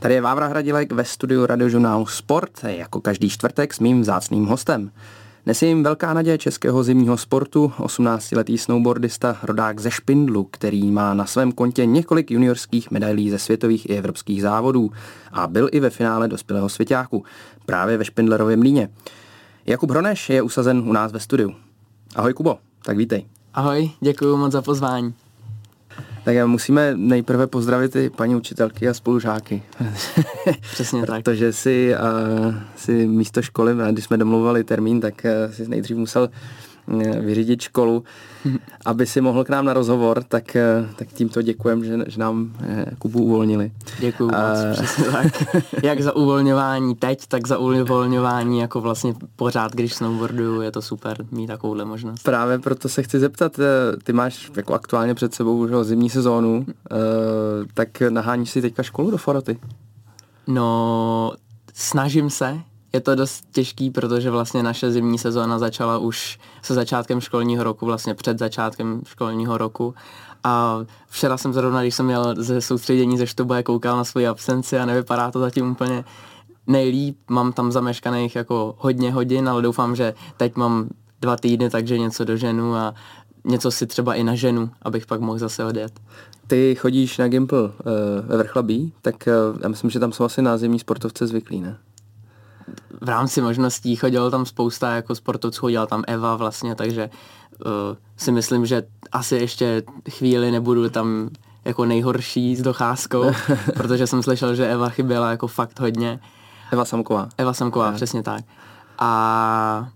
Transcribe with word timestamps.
Tady 0.00 0.14
je 0.14 0.20
Vávra 0.20 0.46
Hradilek 0.46 0.92
ve 0.92 1.04
studiu 1.04 1.46
radiožurnálu 1.46 2.06
Sport, 2.06 2.50
jako 2.62 3.00
každý 3.00 3.30
čtvrtek 3.30 3.74
s 3.74 3.80
mým 3.80 4.00
vzácným 4.00 4.46
hostem. 4.46 4.90
Dnes 5.44 5.62
je 5.62 5.68
jim 5.68 5.82
velká 5.82 6.14
naděje 6.14 6.38
českého 6.38 6.82
zimního 6.82 7.16
sportu, 7.16 7.72
18-letý 7.78 8.58
snowboardista 8.58 9.36
rodák 9.42 9.80
ze 9.80 9.90
Špindlu, 9.90 10.44
který 10.50 10.90
má 10.90 11.14
na 11.14 11.26
svém 11.26 11.52
kontě 11.52 11.86
několik 11.86 12.30
juniorských 12.30 12.90
medailí 12.90 13.30
ze 13.30 13.38
světových 13.38 13.90
i 13.90 13.96
evropských 13.96 14.42
závodů 14.42 14.90
a 15.32 15.46
byl 15.46 15.68
i 15.72 15.80
ve 15.80 15.90
finále 15.90 16.28
dospělého 16.28 16.68
svěťáku, 16.68 17.24
právě 17.66 17.96
ve 17.96 18.04
Špindlerově 18.04 18.56
mlíně. 18.56 18.88
Jakub 19.66 19.90
Hroneš 19.90 20.30
je 20.30 20.42
usazen 20.42 20.78
u 20.78 20.92
nás 20.92 21.12
ve 21.12 21.20
studiu. 21.20 21.54
Ahoj 22.16 22.32
Kubo, 22.32 22.58
tak 22.82 22.96
vítej. 22.96 23.26
Ahoj, 23.54 23.90
děkuji 24.00 24.36
moc 24.36 24.52
za 24.52 24.62
pozvání. 24.62 25.14
Tak 26.24 26.36
musíme 26.46 26.92
nejprve 26.96 27.46
pozdravit 27.46 27.96
i 27.96 28.10
paní 28.10 28.36
učitelky 28.36 28.88
a 28.88 28.94
spolužáky. 28.94 29.62
Přesně 30.72 31.06
tak. 31.06 31.22
Protože 31.22 31.52
si, 31.52 31.94
uh, 31.94 32.54
si 32.76 33.06
místo 33.06 33.42
školy, 33.42 33.74
když 33.90 34.04
jsme 34.04 34.16
domluvali 34.16 34.64
termín, 34.64 35.00
tak 35.00 35.26
uh, 35.46 35.52
si 35.54 35.68
nejdřív 35.68 35.96
musel 35.96 36.28
Eh, 36.28 36.30
vyřídit 37.20 37.62
školu, 37.62 38.04
aby 38.86 39.06
si 39.06 39.20
mohl 39.20 39.44
k 39.44 39.48
nám 39.48 39.64
na 39.64 39.72
rozhovor, 39.72 40.22
tak, 40.22 40.56
eh, 40.56 40.88
tak 40.96 41.08
tímto 41.08 41.42
děkujem, 41.42 41.84
že, 41.84 41.98
že 42.06 42.20
nám 42.20 42.52
eh, 42.62 42.86
Kubu 42.98 43.22
uvolnili. 43.22 43.72
Děkuju 43.98 44.30
moc, 44.30 44.58
přesně 44.72 45.04
tak. 45.04 45.26
Jak 45.82 46.00
za 46.00 46.16
uvolňování 46.16 46.94
teď, 46.94 47.26
tak 47.26 47.46
za 47.46 47.58
uvolňování 47.58 48.60
jako 48.60 48.80
vlastně 48.80 49.14
pořád, 49.36 49.72
když 49.72 49.94
snowboarduju, 49.94 50.60
je 50.60 50.70
to 50.70 50.82
super 50.82 51.16
mít 51.30 51.46
takovouhle 51.46 51.84
možnost. 51.84 52.22
Právě 52.22 52.58
proto 52.58 52.88
se 52.88 53.02
chci 53.02 53.18
zeptat, 53.18 53.60
ty 54.04 54.12
máš 54.12 54.50
jako 54.56 54.74
aktuálně 54.74 55.14
před 55.14 55.34
sebou 55.34 55.58
už 55.58 55.70
zimní 55.82 56.10
sezónu, 56.10 56.66
tak 57.74 58.02
naháníš 58.08 58.50
si 58.50 58.62
teďka 58.62 58.82
školu 58.82 59.10
do 59.10 59.16
Foroty? 59.16 59.58
No, 60.46 61.32
snažím 61.74 62.30
se, 62.30 62.60
je 62.92 63.00
to 63.00 63.14
dost 63.14 63.44
těžký, 63.52 63.90
protože 63.90 64.30
vlastně 64.30 64.62
naše 64.62 64.90
zimní 64.90 65.18
sezóna 65.18 65.58
začala 65.58 65.98
už 65.98 66.38
se 66.62 66.74
začátkem 66.74 67.20
školního 67.20 67.64
roku, 67.64 67.86
vlastně 67.86 68.14
před 68.14 68.38
začátkem 68.38 69.02
školního 69.06 69.58
roku. 69.58 69.94
A 70.44 70.78
včera 71.08 71.36
jsem 71.36 71.52
zrovna, 71.52 71.82
když 71.82 71.94
jsem 71.94 72.06
měl 72.06 72.34
ze 72.38 72.60
soustředění 72.60 73.18
ze 73.18 73.26
Štoba, 73.26 73.62
koukal 73.62 73.96
na 73.96 74.04
svoji 74.04 74.26
absenci 74.26 74.78
a 74.78 74.86
nevypadá 74.86 75.30
to 75.30 75.40
zatím 75.40 75.70
úplně 75.70 76.04
nejlíp. 76.66 77.16
Mám 77.30 77.52
tam 77.52 77.72
zameškaných 77.72 78.36
jako 78.36 78.74
hodně 78.78 79.12
hodin, 79.12 79.48
ale 79.48 79.62
doufám, 79.62 79.96
že 79.96 80.14
teď 80.36 80.56
mám 80.56 80.88
dva 81.20 81.36
týdny, 81.36 81.70
takže 81.70 81.98
něco 81.98 82.24
do 82.24 82.36
ženu 82.36 82.74
a 82.74 82.94
něco 83.44 83.70
si 83.70 83.86
třeba 83.86 84.14
i 84.14 84.24
na 84.24 84.34
ženu, 84.34 84.70
abych 84.82 85.06
pak 85.06 85.20
mohl 85.20 85.38
zase 85.38 85.64
odjet. 85.64 85.92
Ty 86.46 86.74
chodíš 86.74 87.18
na 87.18 87.28
Gimple 87.28 87.62
uh, 87.62 87.70
ve 88.26 88.36
Vrchlabí, 88.36 88.92
tak 89.02 89.14
uh, 89.52 89.58
já 89.62 89.68
myslím, 89.68 89.90
že 89.90 90.00
tam 90.00 90.12
jsou 90.12 90.24
asi 90.24 90.42
názemní 90.42 90.78
sportovce 90.78 91.26
zvyklí, 91.26 91.60
ne? 91.60 91.76
V 93.00 93.08
rámci 93.08 93.40
možností 93.40 93.96
chodilo 93.96 94.30
tam 94.30 94.46
spousta 94.46 94.90
jako 94.90 95.14
sportovců, 95.14 95.60
chodila 95.60 95.86
tam 95.86 96.04
Eva 96.06 96.36
vlastně, 96.36 96.74
takže 96.74 97.10
uh, 97.66 97.70
si 98.16 98.32
myslím, 98.32 98.66
že 98.66 98.82
asi 99.12 99.36
ještě 99.36 99.82
chvíli 100.10 100.50
nebudu 100.50 100.90
tam 100.90 101.28
jako 101.64 101.84
nejhorší 101.84 102.56
s 102.56 102.62
docházkou, 102.62 103.24
protože 103.74 104.06
jsem 104.06 104.22
slyšel, 104.22 104.54
že 104.54 104.70
Eva 104.70 104.88
chyběla 104.88 105.30
jako 105.30 105.46
fakt 105.46 105.80
hodně. 105.80 106.20
Eva 106.72 106.84
Samková. 106.84 107.28
Eva 107.38 107.52
Samková, 107.52 107.92
přesně 107.92 108.22
tak. 108.22 108.44
A, 108.98 109.88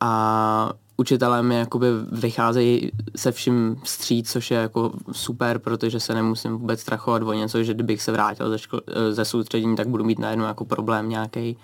a 0.00 0.72
učitelé 0.96 1.42
mi 1.42 1.54
jakoby 1.54 1.86
vycházejí 2.12 2.90
se 3.16 3.32
vším 3.32 3.76
stříc, 3.84 4.32
což 4.32 4.50
je 4.50 4.58
jako 4.58 4.92
super, 5.12 5.58
protože 5.58 6.00
se 6.00 6.14
nemusím 6.14 6.52
vůbec 6.52 6.80
strachovat 6.80 7.22
o 7.22 7.32
něco, 7.32 7.62
že 7.62 7.74
kdybych 7.74 8.02
se 8.02 8.12
vrátil 8.12 8.50
ze, 8.50 8.56
ško- 8.56 8.80
ze 9.10 9.24
soustředění, 9.24 9.76
tak 9.76 9.88
budu 9.88 10.04
mít 10.04 10.18
najednou 10.18 10.44
jako 10.44 10.64
problém 10.64 11.08
nějaký 11.08 11.56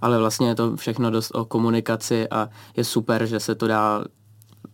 ale 0.00 0.18
vlastně 0.18 0.48
je 0.48 0.54
to 0.54 0.76
všechno 0.76 1.10
dost 1.10 1.30
o 1.34 1.44
komunikaci 1.44 2.28
a 2.28 2.48
je 2.76 2.84
super, 2.84 3.26
že 3.26 3.40
se 3.40 3.54
to 3.54 3.66
dá 3.66 4.04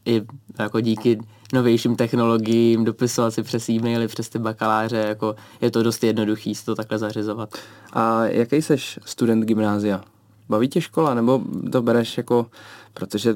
i 0.06 0.22
jako 0.58 0.80
díky 0.80 1.18
novějším 1.52 1.96
technologiím 1.96 2.84
dopisovat 2.84 3.34
si 3.34 3.42
přes 3.42 3.68
e-maily, 3.68 4.08
přes 4.08 4.28
ty 4.28 4.38
bakaláře, 4.38 4.96
jako 4.96 5.36
je 5.60 5.70
to 5.70 5.82
dost 5.82 6.04
jednoduchý 6.04 6.54
si 6.54 6.64
to 6.64 6.74
takhle 6.74 6.98
zařizovat. 6.98 7.54
A 7.92 8.24
jaký 8.24 8.62
seš 8.62 8.98
student 9.04 9.44
gymnázia? 9.44 10.00
Baví 10.48 10.68
tě 10.68 10.80
škola, 10.80 11.14
nebo 11.14 11.42
to 11.72 11.82
bereš 11.82 12.16
jako, 12.16 12.46
protože 12.94 13.34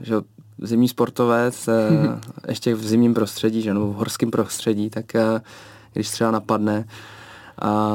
že 0.00 0.14
zimní 0.58 0.88
sportovec, 0.88 1.68
eh, 1.68 1.90
ještě 2.48 2.74
v 2.74 2.86
zimním 2.86 3.14
prostředí, 3.14 3.62
že, 3.62 3.74
nebo 3.74 3.92
v 3.92 3.94
horském 3.94 4.30
prostředí, 4.30 4.90
tak 4.90 5.14
eh, 5.14 5.40
když 5.92 6.10
třeba 6.10 6.30
napadne, 6.30 6.88
a 7.62 7.94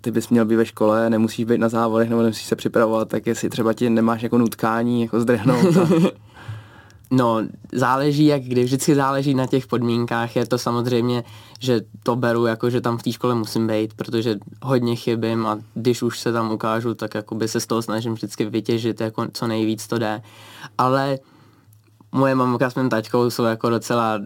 ty 0.00 0.10
bys 0.10 0.28
měl 0.28 0.44
být 0.44 0.56
ve 0.56 0.66
škole, 0.66 1.10
nemusíš 1.10 1.44
být 1.44 1.58
na 1.58 1.68
závodech 1.68 2.08
nebo 2.08 2.22
nemusíš 2.22 2.46
se 2.46 2.56
připravovat, 2.56 3.08
tak 3.08 3.26
jestli 3.26 3.50
třeba 3.50 3.72
ti 3.72 3.90
nemáš 3.90 4.22
jako 4.22 4.38
nutkání, 4.38 5.02
jako 5.02 5.20
zdrhnout. 5.20 5.76
A... 5.76 5.88
No, 7.12 7.42
záleží, 7.72 8.26
jak 8.26 8.42
kdy, 8.42 8.64
vždycky 8.64 8.94
záleží 8.94 9.34
na 9.34 9.46
těch 9.46 9.66
podmínkách. 9.66 10.36
Je 10.36 10.46
to 10.46 10.58
samozřejmě, 10.58 11.24
že 11.60 11.80
to 12.02 12.16
beru 12.16 12.46
jako, 12.46 12.70
že 12.70 12.80
tam 12.80 12.98
v 12.98 13.02
té 13.02 13.12
škole 13.12 13.34
musím 13.34 13.66
být, 13.66 13.94
protože 13.94 14.38
hodně 14.62 14.96
chybím 14.96 15.46
a 15.46 15.58
když 15.74 16.02
už 16.02 16.18
se 16.18 16.32
tam 16.32 16.52
ukážu, 16.52 16.94
tak 16.94 17.14
jakoby 17.14 17.48
se 17.48 17.60
z 17.60 17.66
toho 17.66 17.82
snažím 17.82 18.14
vždycky 18.14 18.44
vytěžit, 18.44 19.00
jako 19.00 19.26
co 19.32 19.46
nejvíc 19.46 19.86
to 19.86 19.98
jde. 19.98 20.22
Ale 20.78 21.18
moje 22.12 22.34
mamka 22.34 22.70
s 22.70 22.74
mým 22.74 22.88
taťkou 22.88 23.30
jsou 23.30 23.44
jako 23.44 23.70
docela 23.70 24.20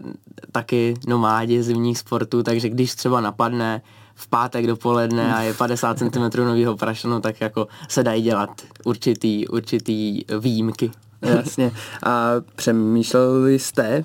taky 0.51 0.93
nomádi 1.07 1.63
zimních 1.63 1.97
sportů, 1.97 2.43
takže 2.43 2.69
když 2.69 2.95
třeba 2.95 3.21
napadne, 3.21 3.81
v 4.15 4.27
pátek 4.27 4.67
dopoledne 4.67 5.35
a 5.35 5.41
je 5.41 5.53
50 5.53 5.97
cm 5.97 6.37
nového 6.37 6.77
prašenu, 6.77 7.21
tak 7.21 7.41
jako 7.41 7.67
se 7.89 8.03
dají 8.03 8.23
dělat 8.23 8.61
určitý, 8.85 9.47
určitý 9.47 10.21
výjimky. 10.39 10.91
Jasně. 11.21 11.71
A 12.03 12.29
přemýšleli 12.55 13.59
jste, 13.59 14.03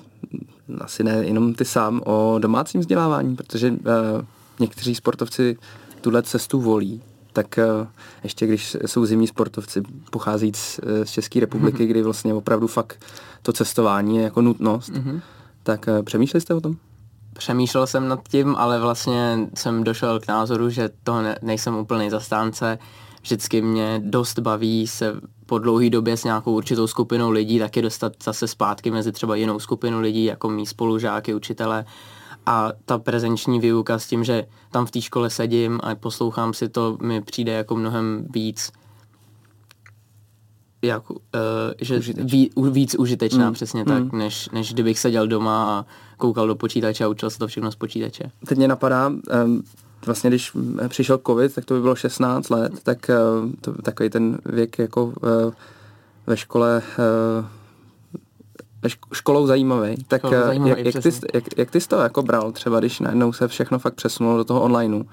asi 0.81 1.03
ne 1.03 1.11
jenom 1.11 1.53
ty 1.53 1.65
sám, 1.65 2.01
o 2.05 2.35
domácím 2.39 2.81
vzdělávání, 2.81 3.35
protože 3.35 3.71
uh, 3.71 3.77
někteří 4.59 4.95
sportovci 4.95 5.57
tuhle 6.01 6.23
cestu 6.23 6.61
volí, 6.61 7.01
tak 7.33 7.59
uh, 7.81 7.87
ještě 8.23 8.47
když 8.47 8.77
jsou 8.85 9.05
zimní 9.05 9.27
sportovci 9.27 9.83
pochází 10.09 10.51
z, 10.55 10.79
z 11.03 11.11
České 11.11 11.39
republiky, 11.39 11.83
mm-hmm. 11.83 11.89
kdy 11.89 12.01
vlastně 12.01 12.33
opravdu 12.33 12.67
fakt 12.67 13.05
to 13.41 13.53
cestování 13.53 14.17
je 14.17 14.23
jako 14.23 14.41
nutnost, 14.41 14.89
mm-hmm. 14.89 15.21
tak 15.63 15.89
přemýšleli 16.03 16.41
jste 16.41 16.53
o 16.53 16.61
tom? 16.61 16.75
Přemýšlel 17.33 17.87
jsem 17.87 18.07
nad 18.07 18.19
tím, 18.29 18.55
ale 18.55 18.79
vlastně 18.79 19.39
jsem 19.55 19.83
došel 19.83 20.19
k 20.19 20.27
názoru, 20.27 20.69
že 20.69 20.89
to 21.03 21.21
ne, 21.21 21.35
nejsem 21.41 21.75
úplný 21.75 22.09
zastánce. 22.09 22.79
Vždycky 23.21 23.61
mě 23.61 24.01
dost 24.05 24.39
baví 24.39 24.87
se 24.87 25.13
po 25.45 25.59
dlouhé 25.59 25.89
době 25.89 26.17
s 26.17 26.23
nějakou 26.23 26.55
určitou 26.55 26.87
skupinou 26.87 27.31
lidí 27.31 27.59
taky 27.59 27.81
dostat 27.81 28.13
zase 28.23 28.47
zpátky 28.47 28.91
mezi 28.91 29.11
třeba 29.11 29.35
jinou 29.35 29.59
skupinu 29.59 29.99
lidí, 29.99 30.25
jako 30.25 30.49
mý 30.49 30.65
spolužáky, 30.65 31.33
učitele. 31.33 31.85
A 32.45 32.71
ta 32.85 32.97
prezenční 32.97 33.59
výuka 33.59 33.99
s 33.99 34.07
tím, 34.07 34.23
že 34.23 34.45
tam 34.71 34.85
v 34.85 34.91
té 34.91 35.01
škole 35.01 35.29
sedím 35.29 35.79
a 35.83 35.95
poslouchám 35.95 36.53
si 36.53 36.69
to, 36.69 36.97
mi 37.01 37.21
přijde 37.21 37.51
jako 37.51 37.75
mnohem 37.75 38.25
víc 38.29 38.71
jak, 40.81 41.09
uh, 41.09 41.17
že 41.81 41.99
ví, 42.15 42.51
víc 42.71 42.95
užitečná 42.95 43.47
mm. 43.47 43.53
přesně 43.53 43.85
tak, 43.85 44.03
mm. 44.03 44.19
než, 44.19 44.49
než 44.49 44.73
kdybych 44.73 44.99
seděl 44.99 45.27
doma 45.27 45.79
a 45.79 45.85
koukal 46.17 46.47
do 46.47 46.55
počítače 46.55 47.03
a 47.03 47.07
učil 47.07 47.29
se 47.29 47.39
to 47.39 47.47
všechno 47.47 47.71
z 47.71 47.75
počítače. 47.75 48.31
Teď 48.45 48.57
mě 48.57 48.67
napadá, 48.67 49.07
um, 49.07 49.63
vlastně 50.05 50.29
když 50.29 50.51
přišel 50.87 51.19
covid, 51.27 51.55
tak 51.55 51.65
to 51.65 51.73
by 51.73 51.81
bylo 51.81 51.95
16 51.95 52.49
let, 52.49 52.73
tak 52.83 53.09
uh, 53.43 53.49
to 53.61 53.81
takový 53.81 54.09
ten 54.09 54.37
věk 54.45 54.79
jako 54.79 55.05
uh, 55.05 55.13
ve 56.27 56.37
škole 56.37 56.81
uh, 56.99 57.45
školou 59.13 59.47
zajímavý. 59.47 59.95
Tak 60.07 60.21
školou 60.21 60.45
zajímavý, 60.45 60.69
jak, 60.69 60.95
jak, 60.95 61.03
ty, 61.03 61.09
jak, 61.33 61.43
jak 61.57 61.71
ty 61.71 61.81
jsi 61.81 61.87
to 61.87 61.99
jako 61.99 62.21
bral 62.21 62.51
třeba, 62.51 62.79
když 62.79 62.99
najednou 62.99 63.33
se 63.33 63.47
všechno 63.47 63.79
fakt 63.79 63.93
přesunulo 63.93 64.37
do 64.37 64.43
toho 64.43 64.61
onlineu? 64.61 65.03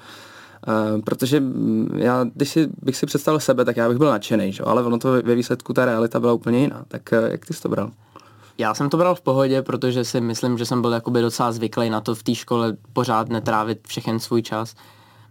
Uh, 0.66 1.02
protože 1.02 1.40
mm, 1.40 1.88
já, 1.94 2.24
když 2.34 2.48
si, 2.48 2.68
bych 2.82 2.96
si 2.96 3.06
představil 3.06 3.40
sebe, 3.40 3.64
tak 3.64 3.76
já 3.76 3.88
bych 3.88 3.98
byl 3.98 4.10
nadšený, 4.10 4.52
že? 4.52 4.62
ale 4.62 4.82
ono 4.82 4.98
to 4.98 5.12
ve 5.12 5.34
výsledku 5.34 5.72
ta 5.72 5.84
realita 5.84 6.20
byla 6.20 6.32
úplně 6.32 6.58
jiná. 6.58 6.84
Tak 6.88 7.02
uh, 7.12 7.30
jak 7.30 7.46
ty 7.46 7.54
jsi 7.54 7.62
to 7.62 7.68
bral? 7.68 7.90
Já 8.58 8.74
jsem 8.74 8.90
to 8.90 8.96
bral 8.96 9.14
v 9.14 9.20
pohodě, 9.20 9.62
protože 9.62 10.04
si 10.04 10.20
myslím, 10.20 10.58
že 10.58 10.66
jsem 10.66 10.82
byl 10.82 10.92
jakoby 10.92 11.20
docela 11.20 11.52
zvyklý 11.52 11.90
na 11.90 12.00
to 12.00 12.14
v 12.14 12.22
té 12.22 12.34
škole 12.34 12.76
pořád 12.92 13.28
netrávit 13.28 13.88
všechen 13.88 14.20
svůj 14.20 14.42
čas. 14.42 14.74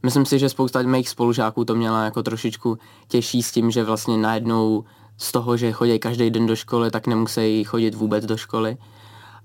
Myslím 0.03 0.25
si, 0.25 0.39
že 0.39 0.49
spousta 0.49 0.81
mých 0.81 1.09
spolužáků 1.09 1.65
to 1.65 1.75
měla 1.75 2.03
jako 2.03 2.23
trošičku 2.23 2.77
těžší 3.07 3.43
s 3.43 3.51
tím, 3.51 3.71
že 3.71 3.83
vlastně 3.83 4.17
najednou 4.17 4.83
z 5.17 5.31
toho, 5.31 5.57
že 5.57 5.71
chodí 5.71 5.99
každý 5.99 6.29
den 6.29 6.45
do 6.45 6.55
školy, 6.55 6.91
tak 6.91 7.07
nemusí 7.07 7.63
chodit 7.63 7.95
vůbec 7.95 8.25
do 8.25 8.37
školy. 8.37 8.77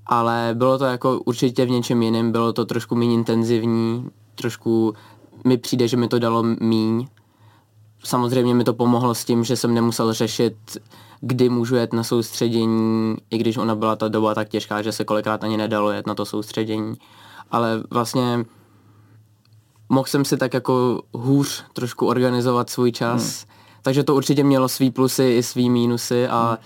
Ale 0.06 0.50
bylo 0.54 0.78
to 0.78 0.84
jako 0.84 1.20
určitě 1.20 1.64
v 1.64 1.70
něčem 1.70 2.02
jiném, 2.02 2.32
bylo 2.32 2.52
to 2.52 2.64
trošku 2.64 2.94
méně 2.94 3.14
intenzivní, 3.14 4.10
trošku 4.34 4.94
mi 5.44 5.58
přijde, 5.58 5.88
že 5.88 5.96
mi 5.96 6.08
to 6.08 6.18
dalo 6.18 6.42
míň. 6.42 7.06
Samozřejmě 8.04 8.54
mi 8.54 8.64
to 8.64 8.74
pomohlo 8.74 9.14
s 9.14 9.24
tím, 9.24 9.44
že 9.44 9.56
jsem 9.56 9.74
nemusel 9.74 10.12
řešit, 10.12 10.56
kdy 11.20 11.48
můžu 11.48 11.76
jet 11.76 11.92
na 11.92 12.04
soustředění, 12.04 13.16
i 13.30 13.38
když 13.38 13.56
ona 13.56 13.74
byla 13.74 13.96
ta 13.96 14.08
doba 14.08 14.34
tak 14.34 14.48
těžká, 14.48 14.82
že 14.82 14.92
se 14.92 15.04
kolikrát 15.04 15.44
ani 15.44 15.56
nedalo 15.56 15.90
jet 15.90 16.06
na 16.06 16.14
to 16.14 16.24
soustředění. 16.24 16.94
Ale 17.50 17.82
vlastně 17.90 18.44
mohl 19.88 20.06
jsem 20.06 20.24
si 20.24 20.36
tak 20.36 20.54
jako 20.54 21.02
hůř 21.12 21.64
trošku 21.72 22.06
organizovat 22.06 22.70
svůj 22.70 22.92
čas, 22.92 23.22
hmm. 23.22 23.54
takže 23.82 24.04
to 24.04 24.14
určitě 24.14 24.44
mělo 24.44 24.68
svý 24.68 24.90
plusy 24.90 25.24
i 25.24 25.42
svý 25.42 25.70
mínusy 25.70 26.28
a 26.28 26.48
hmm. 26.48 26.56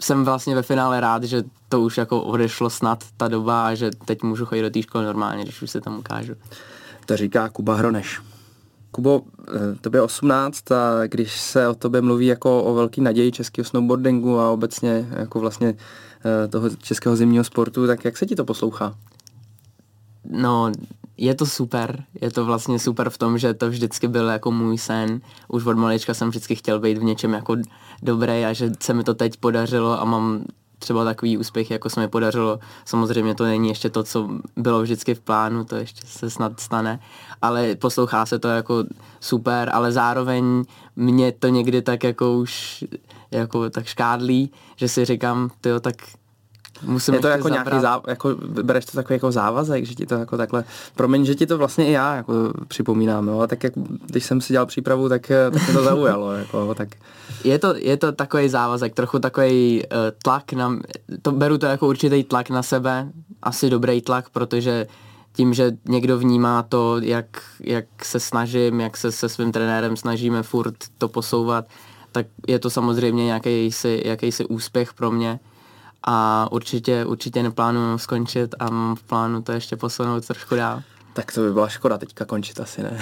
jsem 0.00 0.24
vlastně 0.24 0.54
ve 0.54 0.62
finále 0.62 1.00
rád, 1.00 1.22
že 1.22 1.42
to 1.68 1.80
už 1.80 1.98
jako 1.98 2.22
odešlo 2.22 2.70
snad 2.70 3.04
ta 3.16 3.28
doba 3.28 3.66
a 3.66 3.74
že 3.74 3.90
teď 4.04 4.22
můžu 4.22 4.46
chodit 4.46 4.62
do 4.62 4.70
té 4.70 4.82
školy 4.82 5.04
normálně, 5.04 5.42
když 5.42 5.62
už 5.62 5.70
se 5.70 5.80
tam 5.80 5.98
ukážu. 5.98 6.34
To 7.06 7.16
říká 7.16 7.48
Kuba 7.48 7.74
Hroneš. 7.74 8.20
Kubo, 8.90 9.22
eh, 9.48 9.76
tobě 9.80 10.02
18 10.02 10.72
a 10.72 11.06
když 11.06 11.40
se 11.40 11.68
o 11.68 11.74
tobě 11.74 12.02
mluví 12.02 12.26
jako 12.26 12.62
o 12.62 12.74
velký 12.74 13.00
naději 13.00 13.32
českého 13.32 13.64
snowboardingu 13.64 14.38
a 14.38 14.50
obecně 14.50 15.08
jako 15.10 15.40
vlastně 15.40 15.74
eh, 16.24 16.48
toho 16.48 16.70
českého 16.70 17.16
zimního 17.16 17.44
sportu, 17.44 17.86
tak 17.86 18.04
jak 18.04 18.16
se 18.16 18.26
ti 18.26 18.34
to 18.34 18.44
poslouchá? 18.44 18.94
No, 20.30 20.72
je 21.16 21.34
to 21.34 21.46
super. 21.46 22.04
Je 22.20 22.30
to 22.30 22.44
vlastně 22.44 22.78
super 22.78 23.10
v 23.10 23.18
tom, 23.18 23.38
že 23.38 23.54
to 23.54 23.70
vždycky 23.70 24.08
byl 24.08 24.28
jako 24.28 24.50
můj 24.50 24.78
sen. 24.78 25.20
Už 25.48 25.66
od 25.66 25.76
malička 25.76 26.14
jsem 26.14 26.28
vždycky 26.28 26.54
chtěl 26.54 26.80
být 26.80 26.98
v 26.98 27.04
něčem 27.04 27.32
jako 27.32 27.56
dobrý 28.02 28.44
a 28.44 28.52
že 28.52 28.72
se 28.80 28.94
mi 28.94 29.04
to 29.04 29.14
teď 29.14 29.36
podařilo 29.36 30.00
a 30.00 30.04
mám 30.04 30.44
třeba 30.78 31.04
takový 31.04 31.38
úspěch, 31.38 31.70
jako 31.70 31.90
se 31.90 32.00
mi 32.00 32.08
podařilo. 32.08 32.58
Samozřejmě 32.84 33.34
to 33.34 33.44
není 33.44 33.68
ještě 33.68 33.90
to, 33.90 34.02
co 34.02 34.28
bylo 34.56 34.82
vždycky 34.82 35.14
v 35.14 35.20
plánu, 35.20 35.64
to 35.64 35.76
ještě 35.76 36.06
se 36.06 36.30
snad 36.30 36.60
stane, 36.60 37.00
ale 37.42 37.74
poslouchá 37.74 38.26
se 38.26 38.38
to 38.38 38.48
jako 38.48 38.84
super, 39.20 39.70
ale 39.72 39.92
zároveň 39.92 40.64
mě 40.96 41.32
to 41.32 41.48
někdy 41.48 41.82
tak 41.82 42.04
jako 42.04 42.32
už 42.32 42.84
jako 43.30 43.70
tak 43.70 43.86
škádlí, 43.86 44.50
že 44.76 44.88
si 44.88 45.04
říkám, 45.04 45.50
tyjo, 45.60 45.80
tak 45.80 45.94
Musím 46.82 47.14
je 47.14 47.20
to 47.20 47.28
jako 47.28 47.48
zabrat. 47.48 47.66
nějaký 47.66 47.82
záv, 47.82 48.02
jako 48.08 48.36
bereš 48.62 48.84
to 48.84 48.92
takový 48.92 49.14
jako 49.14 49.32
závazek, 49.32 49.86
že 49.86 49.94
ti 49.94 50.06
to 50.06 50.14
jako 50.14 50.36
takhle, 50.36 50.64
promiň, 50.94 51.24
že 51.24 51.34
ti 51.34 51.46
to 51.46 51.58
vlastně 51.58 51.86
i 51.86 51.92
já 51.92 52.14
jako 52.14 52.52
připomínám, 52.68 53.28
jo, 53.28 53.46
tak 53.46 53.64
jak, 53.64 53.72
když 54.06 54.24
jsem 54.24 54.40
si 54.40 54.52
dělal 54.52 54.66
přípravu, 54.66 55.08
tak, 55.08 55.32
tak 55.52 55.62
mě 55.66 55.74
to 55.74 55.82
zaujalo, 55.82 56.32
jako, 56.42 56.74
tak. 56.74 56.88
Je 57.44 57.58
to, 57.58 57.74
je 57.76 57.96
to 57.96 58.12
takový 58.12 58.48
závazek, 58.48 58.94
trochu 58.94 59.18
takový 59.18 59.82
uh, 59.82 59.98
tlak 60.22 60.52
na, 60.52 60.78
to 61.22 61.32
beru 61.32 61.58
to 61.58 61.66
jako 61.66 61.88
určitý 61.88 62.24
tlak 62.24 62.50
na 62.50 62.62
sebe, 62.62 63.08
asi 63.42 63.70
dobrý 63.70 64.02
tlak, 64.02 64.30
protože 64.30 64.86
tím, 65.32 65.54
že 65.54 65.72
někdo 65.88 66.18
vnímá 66.18 66.62
to, 66.62 66.98
jak, 66.98 67.26
jak 67.60 67.84
se 68.02 68.20
snažím, 68.20 68.80
jak 68.80 68.96
se 68.96 69.12
se 69.12 69.28
svým 69.28 69.52
trenérem 69.52 69.96
snažíme 69.96 70.42
furt 70.42 70.74
to 70.98 71.08
posouvat, 71.08 71.64
tak 72.12 72.26
je 72.48 72.58
to 72.58 72.70
samozřejmě 72.70 73.32
jakýsi, 73.32 74.02
jakýsi 74.04 74.46
úspěch 74.46 74.94
pro 74.94 75.10
mě 75.10 75.40
a 76.06 76.48
určitě, 76.52 77.04
určitě 77.04 77.42
neplánuju 77.42 77.98
skončit 77.98 78.54
a 78.58 78.70
mám 78.70 78.96
v 78.96 79.02
plánu 79.02 79.42
to 79.42 79.52
ještě 79.52 79.76
posunout 79.76 80.26
trošku 80.26 80.54
dál. 80.54 80.82
Tak 81.12 81.32
to 81.32 81.40
by 81.40 81.52
byla 81.52 81.68
škoda 81.68 81.98
teďka 81.98 82.24
končit 82.24 82.60
asi, 82.60 82.82
ne? 82.82 82.98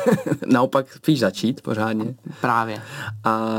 Naopak 0.46 0.92
spíš 0.92 1.20
začít 1.20 1.60
pořádně. 1.60 2.14
Právě. 2.40 2.82
A 3.24 3.50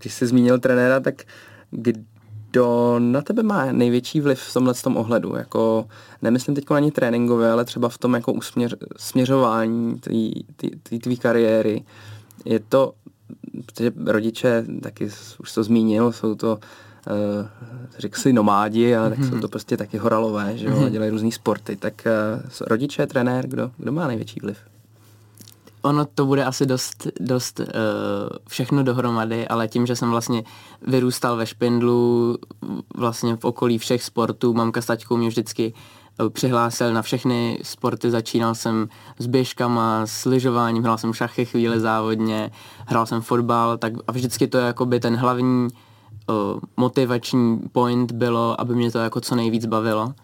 když 0.00 0.14
jsi 0.14 0.26
zmínil 0.26 0.58
trenéra, 0.58 1.00
tak 1.00 1.22
kdo 1.70 2.96
na 2.98 3.22
tebe 3.22 3.42
má 3.42 3.72
největší 3.72 4.20
vliv 4.20 4.40
v 4.40 4.52
tomhle 4.52 4.74
tom 4.74 4.96
ohledu? 4.96 5.36
Jako, 5.36 5.86
nemyslím 6.22 6.54
teď 6.54 6.64
ani 6.70 6.90
tréninkové, 6.90 7.52
ale 7.52 7.64
třeba 7.64 7.88
v 7.88 7.98
tom 7.98 8.14
jako 8.14 8.32
usměř, 8.32 8.74
směřování 8.96 10.00
té 10.82 10.98
tvý 10.98 11.16
kariéry. 11.16 11.84
Je 12.44 12.60
to, 12.60 12.92
protože 13.66 13.92
rodiče, 14.06 14.64
taky 14.82 15.10
už 15.40 15.52
to 15.52 15.64
zmínil, 15.64 16.12
jsou 16.12 16.34
to 16.34 16.52
uh, 16.52 16.62
řekl 17.98 18.20
si 18.20 18.32
nomádi, 18.32 18.96
ale 18.96 19.06
mm-hmm. 19.06 19.16
tak 19.16 19.24
jsou 19.24 19.32
mhm. 19.32 19.40
to 19.40 19.48
prostě 19.48 19.76
taky 19.76 19.98
horalové, 19.98 20.58
že 20.58 20.66
jo, 20.66 20.72
mm-hmm. 20.72 20.90
dělají 20.90 21.10
různý 21.10 21.32
sporty. 21.32 21.76
Tak 21.76 22.06
uh, 22.06 22.66
rodiče, 22.66 23.06
trenér, 23.06 23.46
kdo, 23.46 23.70
kdo 23.76 23.92
má 23.92 24.06
největší 24.06 24.40
vliv? 24.40 24.58
Ono 25.82 26.04
to 26.04 26.26
bude 26.26 26.44
asi 26.44 26.66
dost, 26.66 27.06
dost 27.20 27.60
uh, 27.60 27.66
všechno 28.48 28.82
dohromady, 28.82 29.48
ale 29.48 29.68
tím, 29.68 29.86
že 29.86 29.96
jsem 29.96 30.10
vlastně 30.10 30.42
vyrůstal 30.86 31.36
ve 31.36 31.46
Špindlu, 31.46 32.38
vlastně 32.96 33.36
v 33.36 33.44
okolí 33.44 33.78
všech 33.78 34.02
sportů, 34.02 34.54
mamka 34.54 34.82
s 34.82 34.86
taťkou 34.86 35.16
mě 35.16 35.28
vždycky 35.28 35.72
přihlásil 36.28 36.92
na 36.92 37.02
všechny 37.02 37.58
sporty, 37.62 38.10
začínal 38.10 38.54
jsem 38.54 38.88
s 39.18 39.26
běžkama, 39.26 40.06
s 40.06 40.24
lyžováním, 40.24 40.82
hrál 40.82 40.98
jsem 40.98 41.12
šachy 41.12 41.44
chvíli 41.44 41.80
závodně, 41.80 42.50
hrál 42.86 43.06
jsem 43.06 43.20
fotbal, 43.20 43.78
tak 43.78 43.92
a 44.06 44.12
vždycky 44.12 44.46
to 44.46 44.58
je 44.58 44.66
jakoby 44.66 45.00
ten 45.00 45.16
hlavní 45.16 45.68
uh, 46.28 46.60
motivační 46.76 47.58
point 47.72 48.12
bylo, 48.12 48.60
aby 48.60 48.74
mě 48.74 48.90
to 48.90 48.98
jako 48.98 49.20
co 49.20 49.34
nejvíc 49.34 49.66
bavilo. 49.66 50.14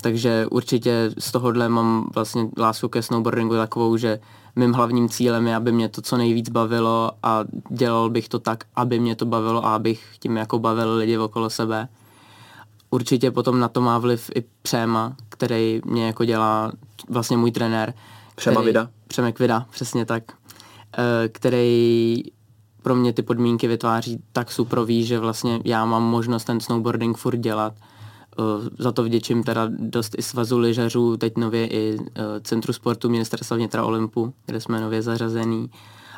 Takže 0.00 0.46
určitě 0.50 1.10
z 1.18 1.32
tohohle 1.32 1.68
mám 1.68 2.10
vlastně 2.14 2.48
lásku 2.58 2.88
ke 2.88 3.02
snowboardingu 3.02 3.54
takovou, 3.54 3.96
že 3.96 4.18
mým 4.56 4.72
hlavním 4.72 5.08
cílem 5.08 5.46
je, 5.46 5.56
aby 5.56 5.72
mě 5.72 5.88
to 5.88 6.02
co 6.02 6.16
nejvíc 6.16 6.48
bavilo 6.48 7.12
a 7.22 7.44
dělal 7.70 8.10
bych 8.10 8.28
to 8.28 8.38
tak, 8.38 8.64
aby 8.76 8.98
mě 8.98 9.16
to 9.16 9.26
bavilo 9.26 9.66
a 9.66 9.74
abych 9.74 10.04
tím 10.20 10.36
jako 10.36 10.58
bavil 10.58 10.94
lidi 10.94 11.18
okolo 11.18 11.50
sebe. 11.50 11.88
Určitě 12.90 13.30
potom 13.30 13.60
na 13.60 13.68
to 13.68 13.80
má 13.80 13.98
vliv 13.98 14.30
i 14.34 14.44
Přema, 14.62 15.16
který 15.28 15.80
mě 15.84 16.06
jako 16.06 16.24
dělá 16.24 16.72
vlastně 17.08 17.36
můj 17.36 17.50
trenér. 17.50 17.94
Přema 18.34 18.60
Vida. 18.60 18.90
Přemek 19.08 19.38
Vida, 19.38 19.66
přesně 19.70 20.04
tak. 20.04 20.22
Eh, 20.98 21.28
který 21.28 22.22
pro 22.82 22.94
mě 22.94 23.12
ty 23.12 23.22
podmínky 23.22 23.68
vytváří 23.68 24.22
tak 24.32 24.52
suprový, 24.52 25.04
že 25.04 25.18
vlastně 25.18 25.60
já 25.64 25.84
mám 25.84 26.02
možnost 26.02 26.44
ten 26.44 26.60
snowboarding 26.60 27.16
furt 27.16 27.36
dělat. 27.36 27.74
Uh, 28.38 28.68
za 28.78 28.92
to 28.92 29.04
vděčím 29.04 29.42
teda 29.42 29.68
dost 29.78 30.14
i 30.18 30.22
svazu 30.22 30.58
lyžařů, 30.58 31.16
teď 31.16 31.36
nově 31.36 31.66
i 31.66 31.98
uh, 31.98 32.04
Centru 32.42 32.72
sportu 32.72 33.08
Ministerstva 33.08 33.56
vnitra 33.56 33.84
Olympu, 33.84 34.34
kde 34.46 34.60
jsme 34.60 34.80
nově 34.80 35.02
zařazený. 35.02 35.70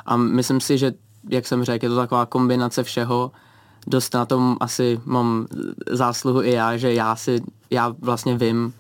A 0.07 0.17
myslím 0.17 0.61
si, 0.61 0.79
že, 0.79 0.93
jak 1.31 1.47
jsem 1.47 1.65
řekl, 1.65 1.85
je 1.85 1.89
to 1.89 1.97
taková 1.97 2.27
kombinace 2.27 2.83
všeho. 2.83 3.31
Dost 3.87 4.15
na 4.15 4.27
tom 4.27 4.57
asi 4.61 5.01
mám 5.05 5.47
zásluhu 5.91 6.43
i 6.43 6.53
já, 6.53 6.77
že 6.77 6.95
já 6.95 7.17
si, 7.17 7.43
já 7.71 7.95
vlastně 8.01 8.37
vím, 8.37 8.73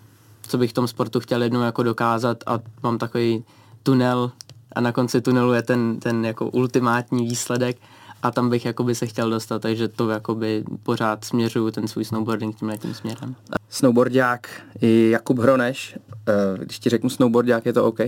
co 0.42 0.58
bych 0.58 0.70
v 0.70 0.74
tom 0.74 0.88
sportu 0.88 1.20
chtěl 1.20 1.42
jednou 1.42 1.60
jako 1.60 1.82
dokázat 1.82 2.38
a 2.46 2.58
mám 2.82 2.98
takový 2.98 3.44
tunel 3.82 4.32
a 4.72 4.80
na 4.80 4.92
konci 4.92 5.20
tunelu 5.20 5.52
je 5.52 5.62
ten, 5.62 6.00
ten 6.00 6.24
jako 6.24 6.50
ultimátní 6.50 7.26
výsledek 7.26 7.76
a 8.22 8.30
tam 8.30 8.50
bych 8.50 8.64
jakoby 8.64 8.94
se 8.94 9.06
chtěl 9.06 9.30
dostat, 9.30 9.62
takže 9.62 9.88
to 9.88 10.08
jakoby 10.08 10.64
pořád 10.82 11.24
směřuju 11.24 11.70
ten 11.70 11.88
svůj 11.88 12.04
snowboarding 12.04 12.56
tímhle 12.56 12.78
tím 12.78 12.94
směrem. 12.94 13.34
Snowboardák 13.68 14.48
i 14.80 15.10
Jakub 15.10 15.38
Hroneš, 15.38 15.98
eh, 16.28 16.64
když 16.64 16.78
ti 16.78 16.90
řeknu 16.90 17.10
snowboardák, 17.10 17.66
je 17.66 17.72
to 17.72 17.84
OK? 17.84 17.98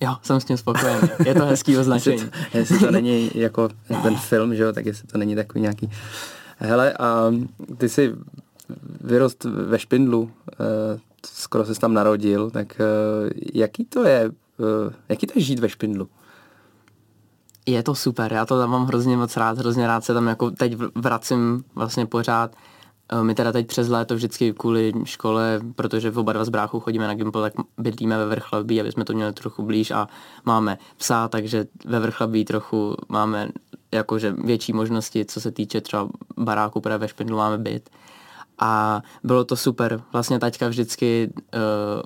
Jo, 0.00 0.16
jsem 0.22 0.40
s 0.40 0.44
tím 0.44 0.56
spokojený. 0.56 1.08
Je 1.26 1.34
to 1.34 1.44
hezký 1.46 1.76
označení. 1.78 2.16
jestli, 2.16 2.30
to, 2.30 2.58
jestli 2.58 2.78
to 2.78 2.90
není 2.90 3.30
jako 3.34 3.68
ten 4.02 4.16
film, 4.16 4.54
že 4.54 4.62
jo, 4.62 4.72
tak 4.72 4.86
jestli 4.86 5.06
to 5.06 5.18
není 5.18 5.34
takový 5.34 5.60
nějaký... 5.60 5.90
Hele, 6.58 6.92
a 6.92 7.32
ty 7.78 7.88
jsi 7.88 8.14
vyrost 9.00 9.44
ve 9.44 9.78
Špindlu, 9.78 10.30
eh, 10.52 11.00
skoro 11.26 11.64
se 11.64 11.80
tam 11.80 11.94
narodil, 11.94 12.50
tak 12.50 12.80
eh, 12.80 13.30
jaký 13.54 13.84
to 13.84 14.06
je 14.06 14.30
Jaký 15.08 15.26
to 15.26 15.32
je 15.36 15.42
žít 15.44 15.58
ve 15.58 15.68
Špindlu? 15.68 16.08
Je 17.66 17.82
to 17.82 17.94
super, 17.94 18.32
já 18.32 18.46
to 18.46 18.58
tam 18.58 18.70
mám 18.70 18.86
hrozně 18.86 19.16
moc 19.16 19.36
rád, 19.36 19.58
hrozně 19.58 19.86
rád 19.86 20.04
se 20.04 20.14
tam 20.14 20.26
jako 20.26 20.50
teď 20.50 20.76
vracím 20.94 21.64
vlastně 21.74 22.06
pořád. 22.06 22.56
Eh, 23.12 23.22
my 23.22 23.34
teda 23.34 23.52
teď 23.52 23.66
přes 23.66 23.88
léto 23.88 24.14
vždycky 24.14 24.52
kvůli 24.52 24.92
škole, 25.04 25.60
protože 25.74 26.10
v 26.10 26.18
oba 26.18 26.32
dva 26.32 26.44
bráchů 26.44 26.80
chodíme 26.80 27.06
na 27.06 27.14
Gimple, 27.14 27.50
tak 27.50 27.66
bydlíme 27.78 28.18
ve 28.18 28.26
Vrchlabí, 28.26 28.80
aby 28.80 28.92
jsme 28.92 29.04
to 29.04 29.12
měli 29.12 29.32
trochu 29.32 29.62
blíž 29.62 29.90
a 29.90 30.08
máme 30.44 30.78
psa, 30.96 31.28
takže 31.28 31.66
ve 31.84 32.00
Vrchlabí 32.00 32.44
trochu 32.44 32.96
máme 33.08 33.48
jakože 33.92 34.34
větší 34.44 34.72
možnosti, 34.72 35.24
co 35.24 35.40
se 35.40 35.50
týče 35.50 35.80
třeba 35.80 36.08
baráku, 36.36 36.80
protože 36.80 36.98
ve 36.98 37.08
Špindlu 37.08 37.36
máme 37.36 37.58
byt. 37.58 37.90
A 38.58 39.02
bylo 39.24 39.44
to 39.44 39.56
super. 39.56 40.02
Vlastně 40.12 40.38
taťka 40.38 40.68
vždycky 40.68 41.32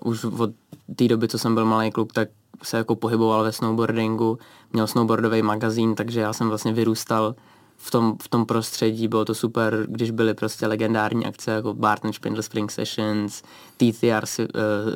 uh, 0.02 0.10
už 0.12 0.24
od 0.24 0.50
té 0.96 1.08
doby, 1.08 1.28
co 1.28 1.38
jsem 1.38 1.54
byl 1.54 1.64
malý 1.64 1.90
kluk, 1.90 2.12
tak 2.12 2.28
se 2.62 2.76
jako 2.76 2.96
pohyboval 2.96 3.42
ve 3.42 3.52
snowboardingu, 3.52 4.38
měl 4.72 4.86
snowboardový 4.86 5.42
magazín, 5.42 5.94
takže 5.94 6.20
já 6.20 6.32
jsem 6.32 6.48
vlastně 6.48 6.72
vyrůstal 6.72 7.34
v 7.76 7.90
tom, 7.90 8.16
v 8.22 8.28
tom 8.28 8.46
prostředí, 8.46 9.08
bylo 9.08 9.24
to 9.24 9.34
super, 9.34 9.86
když 9.88 10.10
byly 10.10 10.34
prostě 10.34 10.66
legendární 10.66 11.26
akce 11.26 11.50
jako 11.50 11.74
Barton 11.74 12.12
Spindle 12.12 12.42
Spring 12.42 12.70
Sessions, 12.70 13.42
TTR 13.76 14.24
uh, 14.38 14.46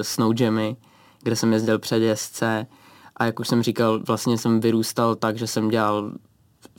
Snow 0.03 0.41
Jammy, 0.41 0.77
kde 1.23 1.37
jsem 1.37 1.53
jezdil 1.53 1.79
před 1.79 1.99
jezdce 1.99 2.67
a 3.17 3.25
jak 3.25 3.41
už 3.41 3.49
jsem 3.49 3.63
říkal, 3.63 4.01
vlastně 4.07 4.39
jsem 4.39 4.61
vyrůstal 4.61 5.15
tak, 5.15 5.39
že 5.39 5.47
jsem 5.47 5.69
dělal 5.69 6.13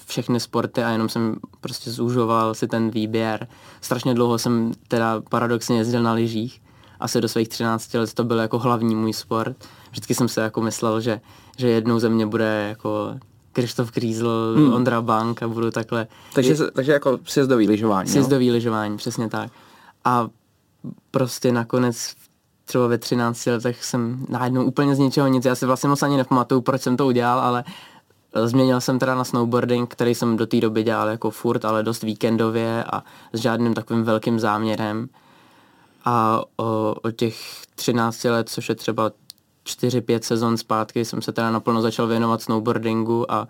všechny 0.05 0.39
sporty 0.39 0.83
a 0.83 0.89
jenom 0.89 1.09
jsem 1.09 1.35
prostě 1.61 1.91
zúžoval 1.91 2.53
si 2.53 2.67
ten 2.67 2.89
výběr. 2.89 3.47
Strašně 3.81 4.13
dlouho 4.13 4.37
jsem 4.37 4.71
teda 4.87 5.21
paradoxně 5.29 5.77
jezdil 5.77 6.03
na 6.03 6.13
lyžích, 6.13 6.61
asi 6.99 7.21
do 7.21 7.27
svých 7.27 7.49
13 7.49 7.93
let 7.93 8.13
to 8.13 8.23
byl 8.23 8.37
jako 8.37 8.59
hlavní 8.59 8.95
můj 8.95 9.13
sport. 9.13 9.57
Vždycky 9.95 10.15
jsem 10.15 10.27
se 10.27 10.41
jako 10.41 10.61
myslel, 10.61 11.01
že, 11.01 11.21
že 11.57 11.69
jednou 11.69 11.99
ze 11.99 12.09
mě 12.09 12.25
bude 12.25 12.65
jako 12.69 13.15
Krištof 13.53 13.91
Krízl, 13.91 14.55
hmm. 14.57 14.73
Ondra 14.73 15.01
Bank 15.01 15.43
a 15.43 15.47
budu 15.47 15.71
takhle. 15.71 16.07
Takže, 16.33 16.51
je, 16.51 16.71
takže 16.71 16.91
jako 16.91 17.19
sjezdový 17.25 17.67
lyžování. 17.67 18.09
Sjezdový 18.09 18.51
lyžování, 18.51 18.97
přesně 18.97 19.29
tak. 19.29 19.51
A 20.05 20.27
prostě 21.11 21.51
nakonec 21.51 22.13
třeba 22.65 22.87
ve 22.87 22.97
13 22.97 23.45
letech 23.45 23.85
jsem 23.85 24.25
najednou 24.29 24.63
úplně 24.63 24.95
z 24.95 24.99
ničeho 24.99 25.27
nic, 25.27 25.45
já 25.45 25.55
si 25.55 25.65
vlastně 25.65 25.89
moc 25.89 26.03
ani 26.03 26.17
nepamatuju, 26.17 26.61
proč 26.61 26.81
jsem 26.81 26.97
to 26.97 27.07
udělal, 27.07 27.39
ale 27.39 27.63
Změnil 28.43 28.81
jsem 28.81 28.99
teda 28.99 29.15
na 29.15 29.23
snowboarding, 29.23 29.89
který 29.89 30.15
jsem 30.15 30.37
do 30.37 30.45
té 30.45 30.61
doby 30.61 30.83
dělal 30.83 31.07
jako 31.07 31.31
furt, 31.31 31.65
ale 31.65 31.83
dost 31.83 32.03
víkendově 32.03 32.83
a 32.83 33.03
s 33.33 33.39
žádným 33.39 33.73
takovým 33.73 34.03
velkým 34.03 34.39
záměrem. 34.39 35.07
A 36.05 36.41
o, 36.57 36.95
o 37.01 37.11
těch 37.11 37.37
13 37.75 38.23
let, 38.23 38.49
což 38.49 38.69
je 38.69 38.75
třeba 38.75 39.11
4-5 39.65 40.19
sezon 40.21 40.57
zpátky, 40.57 41.05
jsem 41.05 41.21
se 41.21 41.31
teda 41.31 41.51
naplno 41.51 41.81
začal 41.81 42.07
věnovat 42.07 42.41
snowboardingu 42.41 43.31
a 43.31 43.47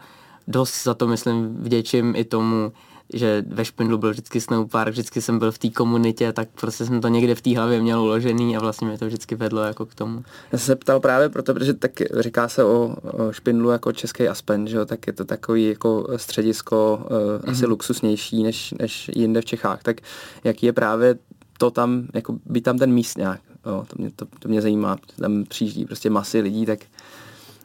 dost 0.47 0.83
za 0.83 0.93
to, 0.93 1.07
myslím, 1.07 1.55
vděčím 1.59 2.13
i 2.15 2.23
tomu, 2.23 2.71
že 3.13 3.43
ve 3.47 3.65
Špindlu 3.65 3.97
byl 3.97 4.11
vždycky 4.11 4.41
snowpark, 4.41 4.91
vždycky 4.91 5.21
jsem 5.21 5.39
byl 5.39 5.51
v 5.51 5.57
té 5.57 5.69
komunitě, 5.69 6.33
tak 6.33 6.49
prostě 6.61 6.85
jsem 6.85 7.01
to 7.01 7.07
někde 7.07 7.35
v 7.35 7.41
té 7.41 7.57
hlavě 7.57 7.81
měl 7.81 8.01
uložený 8.01 8.57
a 8.57 8.59
vlastně 8.59 8.87
mě 8.87 8.97
to 8.97 9.05
vždycky 9.05 9.35
vedlo 9.35 9.61
jako 9.61 9.85
k 9.85 9.95
tomu. 9.95 10.23
Já 10.51 10.57
jsem 10.57 10.65
se 10.65 10.75
ptal 10.75 10.99
právě 10.99 11.29
proto, 11.29 11.53
protože 11.53 11.73
tak 11.73 11.91
říká 12.19 12.47
se 12.47 12.63
o, 12.63 12.95
Špindlu 13.31 13.69
jako 13.69 13.91
český 13.91 14.27
Aspen, 14.27 14.67
že 14.67 14.77
jo, 14.77 14.85
tak 14.85 15.07
je 15.07 15.13
to 15.13 15.25
takový 15.25 15.67
jako 15.67 16.07
středisko 16.15 16.99
uh, 17.03 17.09
mm-hmm. 17.09 17.51
asi 17.51 17.65
luxusnější 17.65 18.43
než, 18.43 18.73
než 18.79 19.11
jinde 19.15 19.41
v 19.41 19.45
Čechách, 19.45 19.83
tak 19.83 19.97
jaký 20.43 20.65
je 20.65 20.73
právě 20.73 21.15
to 21.57 21.71
tam, 21.71 22.07
jako 22.13 22.35
být 22.45 22.61
tam 22.61 22.77
ten 22.77 22.93
míst 22.93 23.17
nějak, 23.17 23.41
jo, 23.65 23.85
to, 23.87 23.95
mě, 23.97 24.11
to, 24.15 24.25
to 24.39 24.49
mě 24.49 24.61
zajímá, 24.61 24.97
tam 25.19 25.43
přijíždí 25.43 25.85
prostě 25.85 26.09
masy 26.09 26.39
lidí, 26.39 26.65
tak 26.65 26.79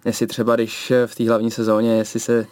jestli 0.04 0.26
třeba 0.26 0.56
když 0.56 0.92
v 1.06 1.14
té 1.14 1.28
hlavní 1.28 1.50
sezóně, 1.50 1.96
jestli 1.96 2.20
se 2.20 2.46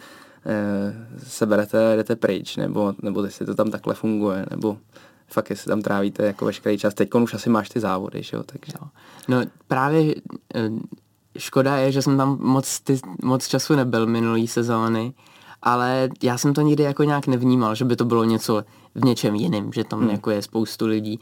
Eh, 0.46 0.94
seberete, 1.26 1.96
jdete 1.96 2.16
pryč, 2.16 2.56
nebo, 2.56 2.94
nebo 3.02 3.24
jestli 3.24 3.46
to 3.46 3.54
tam 3.54 3.70
takhle 3.70 3.94
funguje, 3.94 4.46
nebo 4.50 4.78
fakt 5.26 5.50
jestli 5.50 5.68
tam 5.68 5.82
trávíte 5.82 6.26
jako 6.26 6.44
veškerý 6.44 6.78
čas. 6.78 6.94
Teď 6.94 7.14
už 7.14 7.34
asi 7.34 7.50
máš 7.50 7.68
ty 7.68 7.80
závody, 7.80 8.22
že 8.22 8.36
jo? 8.36 8.42
Takže... 8.42 8.72
No, 8.80 8.90
no 9.28 9.46
právě 9.68 10.14
eh, 10.54 10.70
škoda 11.38 11.76
je, 11.76 11.92
že 11.92 12.02
jsem 12.02 12.16
tam 12.16 12.38
moc, 12.40 12.80
ty, 12.80 13.00
moc 13.22 13.48
času 13.48 13.74
nebyl 13.74 14.06
minulý 14.06 14.48
sezóny, 14.48 15.12
ale 15.62 16.08
já 16.22 16.38
jsem 16.38 16.54
to 16.54 16.60
nikdy 16.60 16.82
jako 16.82 17.04
nějak 17.04 17.26
nevnímal, 17.26 17.74
že 17.74 17.84
by 17.84 17.96
to 17.96 18.04
bylo 18.04 18.24
něco 18.24 18.64
v 18.94 19.04
něčem 19.04 19.34
jiném, 19.34 19.72
že 19.72 19.84
tam 19.84 20.00
hmm. 20.00 20.10
jako 20.10 20.30
je 20.30 20.42
spoustu 20.42 20.86
lidí. 20.86 21.20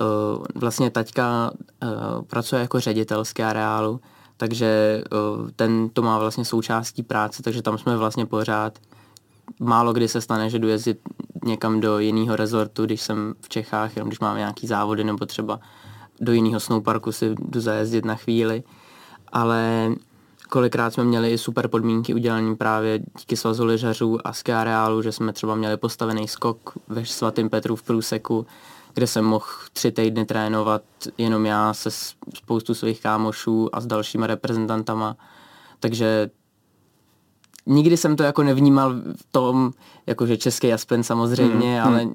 Uh, 0.00 0.44
vlastně 0.54 0.90
taťka 0.90 1.50
uh, 1.50 1.90
pracuje 2.22 2.60
jako 2.60 2.80
ředitel 2.80 3.24
areálu, 3.44 4.00
takže 4.36 5.02
ten 5.56 5.88
to 5.88 6.02
má 6.02 6.18
vlastně 6.18 6.44
součástí 6.44 7.02
práce, 7.02 7.42
takže 7.42 7.62
tam 7.62 7.78
jsme 7.78 7.96
vlastně 7.96 8.26
pořád. 8.26 8.78
Málo 9.60 9.92
kdy 9.92 10.08
se 10.08 10.20
stane, 10.20 10.50
že 10.50 10.58
jdu 10.58 10.68
jezdit 10.68 10.98
někam 11.44 11.80
do 11.80 11.98
jiného 11.98 12.36
rezortu, 12.36 12.84
když 12.84 13.02
jsem 13.02 13.34
v 13.40 13.48
Čechách, 13.48 13.96
jenom 13.96 14.08
když 14.08 14.20
máme 14.20 14.38
nějaký 14.38 14.66
závody, 14.66 15.04
nebo 15.04 15.26
třeba 15.26 15.60
do 16.20 16.32
jiného 16.32 16.60
snowparku 16.60 17.12
si 17.12 17.34
jdu 17.38 17.60
zajezdit 17.60 18.04
na 18.04 18.14
chvíli. 18.14 18.62
Ale 19.32 19.92
kolikrát 20.48 20.94
jsme 20.94 21.04
měli 21.04 21.32
i 21.32 21.38
super 21.38 21.68
podmínky 21.68 22.14
udělané 22.14 22.56
právě 22.56 22.98
díky 23.18 23.36
svazu 23.36 23.64
lyžařů 23.64 24.26
a 24.26 24.32
ski 24.32 24.52
areálu, 24.52 25.02
že 25.02 25.12
jsme 25.12 25.32
třeba 25.32 25.54
měli 25.54 25.76
postavený 25.76 26.28
skok 26.28 26.72
ve 26.88 27.06
svatým 27.06 27.50
Petru 27.50 27.76
v 27.76 27.82
Průseku, 27.82 28.46
kde 28.94 29.06
jsem 29.06 29.24
mohl 29.24 29.46
tři 29.72 29.92
týdny 29.92 30.24
trénovat 30.24 30.82
jenom 31.18 31.46
já 31.46 31.74
se 31.74 31.90
spoustu 32.34 32.74
svých 32.74 33.02
kámošů 33.02 33.76
a 33.76 33.80
s 33.80 33.86
dalšíma 33.86 34.26
reprezentantama. 34.26 35.16
Takže 35.80 36.30
nikdy 37.66 37.96
jsem 37.96 38.16
to 38.16 38.22
jako 38.22 38.42
nevnímal 38.42 38.94
v 39.16 39.26
tom, 39.30 39.72
jakože 40.06 40.36
český 40.36 40.72
Aspen 40.72 41.02
samozřejmě, 41.02 41.82
hmm, 41.82 41.88
ale 41.88 42.08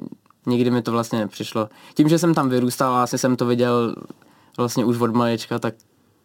nikdy 0.46 0.72
mi 0.72 0.82
to 0.82 0.92
vlastně 0.92 1.20
nepřišlo. 1.20 1.70
Tím, 1.94 2.10
že 2.10 2.20
jsem 2.20 2.34
tam 2.34 2.50
vyrůstal 2.50 2.94
a 2.94 3.04
asi 3.04 3.18
jsem 3.18 3.36
to 3.36 3.46
viděl 3.46 3.96
vlastně 4.58 4.86
už 4.86 5.00
od 5.00 5.16
malička, 5.16 5.60
tak 5.60 5.76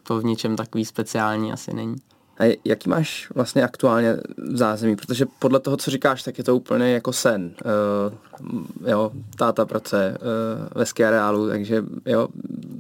to 0.03 0.21
v 0.21 0.25
ničem 0.25 0.57
takový 0.57 0.85
speciální 0.85 1.53
asi 1.53 1.75
není. 1.75 1.97
A 2.39 2.59
jaký 2.65 2.89
máš 2.89 3.31
vlastně 3.35 3.65
aktuálně 3.65 4.17
zázemí? 4.53 4.97
Protože 4.97 5.27
podle 5.39 5.61
toho, 5.61 5.77
co 5.77 5.91
říkáš, 5.91 6.23
tak 6.23 6.39
je 6.39 6.45
to 6.45 6.57
úplně 6.57 6.93
jako 6.93 7.13
sen. 7.13 7.55
Uh, 7.65 8.91
jo, 8.91 9.13
táta 9.37 9.67
pracuje 9.67 10.19
uh, 10.19 10.69
ve 10.75 10.87
ski 10.87 11.05
areálu, 11.05 11.49
takže 11.49 11.85
jo, 12.07 12.29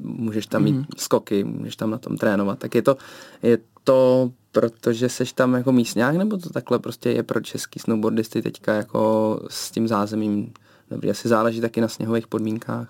můžeš 0.03 0.47
tam 0.47 0.63
mít 0.63 0.77
mm. 0.77 0.85
skoky, 0.97 1.45
můžeš 1.45 1.77
tam 1.77 1.91
na 1.91 1.99
tom 1.99 2.17
trénovat. 2.17 2.59
Tak 2.59 2.75
je 2.75 2.83
to, 2.83 2.97
je 3.43 3.59
to 3.85 4.31
protože 4.53 5.09
seš 5.09 5.33
tam 5.33 5.55
jako 5.55 5.73
místňák, 5.73 6.17
nebo 6.17 6.37
to 6.37 6.51
takhle 6.51 6.79
prostě 6.79 7.11
je 7.11 7.23
pro 7.23 7.41
český 7.41 7.81
snowboardisty 7.81 8.43
teďka 8.43 8.75
jako 8.75 9.41
s 9.49 9.71
tím 9.71 9.89
zázemím 9.89 10.53
dobrý? 10.91 11.11
Asi 11.11 11.29
záleží 11.29 11.61
taky 11.61 11.81
na 11.81 11.89
sněhových 11.89 12.27
podmínkách. 12.27 12.89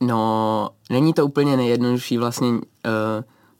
No, 0.00 0.70
není 0.90 1.12
to 1.12 1.26
úplně 1.26 1.56
nejjednodušší 1.56 2.18
vlastně 2.18 2.48
uh, 2.48 2.60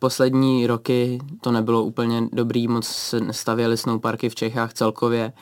poslední 0.02 0.66
roky 0.66 1.18
to 1.40 1.52
nebylo 1.52 1.84
úplně 1.84 2.28
dobrý, 2.32 2.68
moc 2.68 2.86
se 2.86 3.20
nestavěly 3.20 3.76
snowparky 3.76 4.28
v 4.28 4.34
Čechách 4.34 4.72
celkově. 4.72 5.32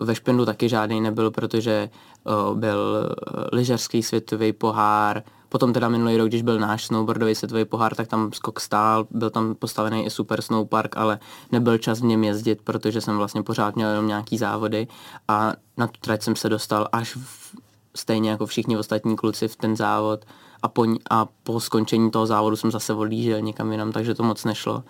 Ve 0.00 0.14
Špendu 0.14 0.44
taky 0.44 0.68
žádný 0.68 1.00
nebyl, 1.00 1.30
protože 1.30 1.90
o, 2.24 2.54
byl 2.54 3.10
lyžařský 3.52 4.02
světový 4.02 4.52
pohár, 4.52 5.22
potom 5.48 5.72
teda 5.72 5.88
minulý 5.88 6.16
rok, 6.16 6.28
když 6.28 6.42
byl 6.42 6.58
náš 6.58 6.84
snowboardový 6.84 7.34
světový 7.34 7.64
pohár, 7.64 7.94
tak 7.94 8.08
tam 8.08 8.32
skok 8.32 8.60
stál, 8.60 9.06
byl 9.10 9.30
tam 9.30 9.54
postavený 9.54 10.06
i 10.06 10.10
super 10.10 10.42
snowpark, 10.42 10.96
ale 10.96 11.18
nebyl 11.52 11.78
čas 11.78 12.00
v 12.00 12.04
něm 12.04 12.24
jezdit, 12.24 12.62
protože 12.64 13.00
jsem 13.00 13.16
vlastně 13.16 13.42
pořád 13.42 13.76
měl 13.76 13.88
jenom 13.90 14.06
nějaký 14.06 14.38
závody. 14.38 14.88
A 15.28 15.52
na 15.76 15.86
tu 15.86 16.00
trať 16.00 16.22
jsem 16.22 16.36
se 16.36 16.48
dostal 16.48 16.88
až 16.92 17.16
v, 17.16 17.56
stejně 17.96 18.30
jako 18.30 18.46
všichni 18.46 18.78
ostatní 18.78 19.16
kluci 19.16 19.48
v 19.48 19.56
ten 19.56 19.76
závod 19.76 20.24
a 20.62 20.68
po, 20.68 20.86
a 21.10 21.28
po 21.42 21.60
skončení 21.60 22.10
toho 22.10 22.26
závodu 22.26 22.56
jsem 22.56 22.70
zase 22.70 22.94
odlížel 22.94 23.40
někam 23.40 23.72
jinam, 23.72 23.92
takže 23.92 24.14
to 24.14 24.22
moc 24.22 24.44
nešlo. 24.44 24.82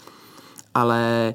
Ale 0.74 1.34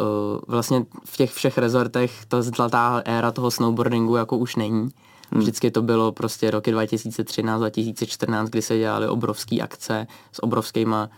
uh, 0.00 0.06
vlastně 0.46 0.84
v 1.04 1.16
těch 1.16 1.32
všech 1.32 1.58
rezortech 1.58 2.24
ta 2.28 2.42
zlatá 2.42 3.02
éra 3.04 3.30
toho 3.30 3.50
snowboardingu 3.50 4.16
jako 4.16 4.36
už 4.36 4.56
není. 4.56 4.80
Hmm. 4.80 5.40
Vždycky 5.40 5.70
to 5.70 5.82
bylo 5.82 6.12
prostě 6.12 6.50
roky 6.50 6.74
2013-2014, 6.74 8.46
kdy 8.46 8.62
se 8.62 8.78
dělaly 8.78 9.08
obrovské 9.08 9.60
akce 9.60 10.06
s 10.32 10.42
obrovskýma 10.42 11.10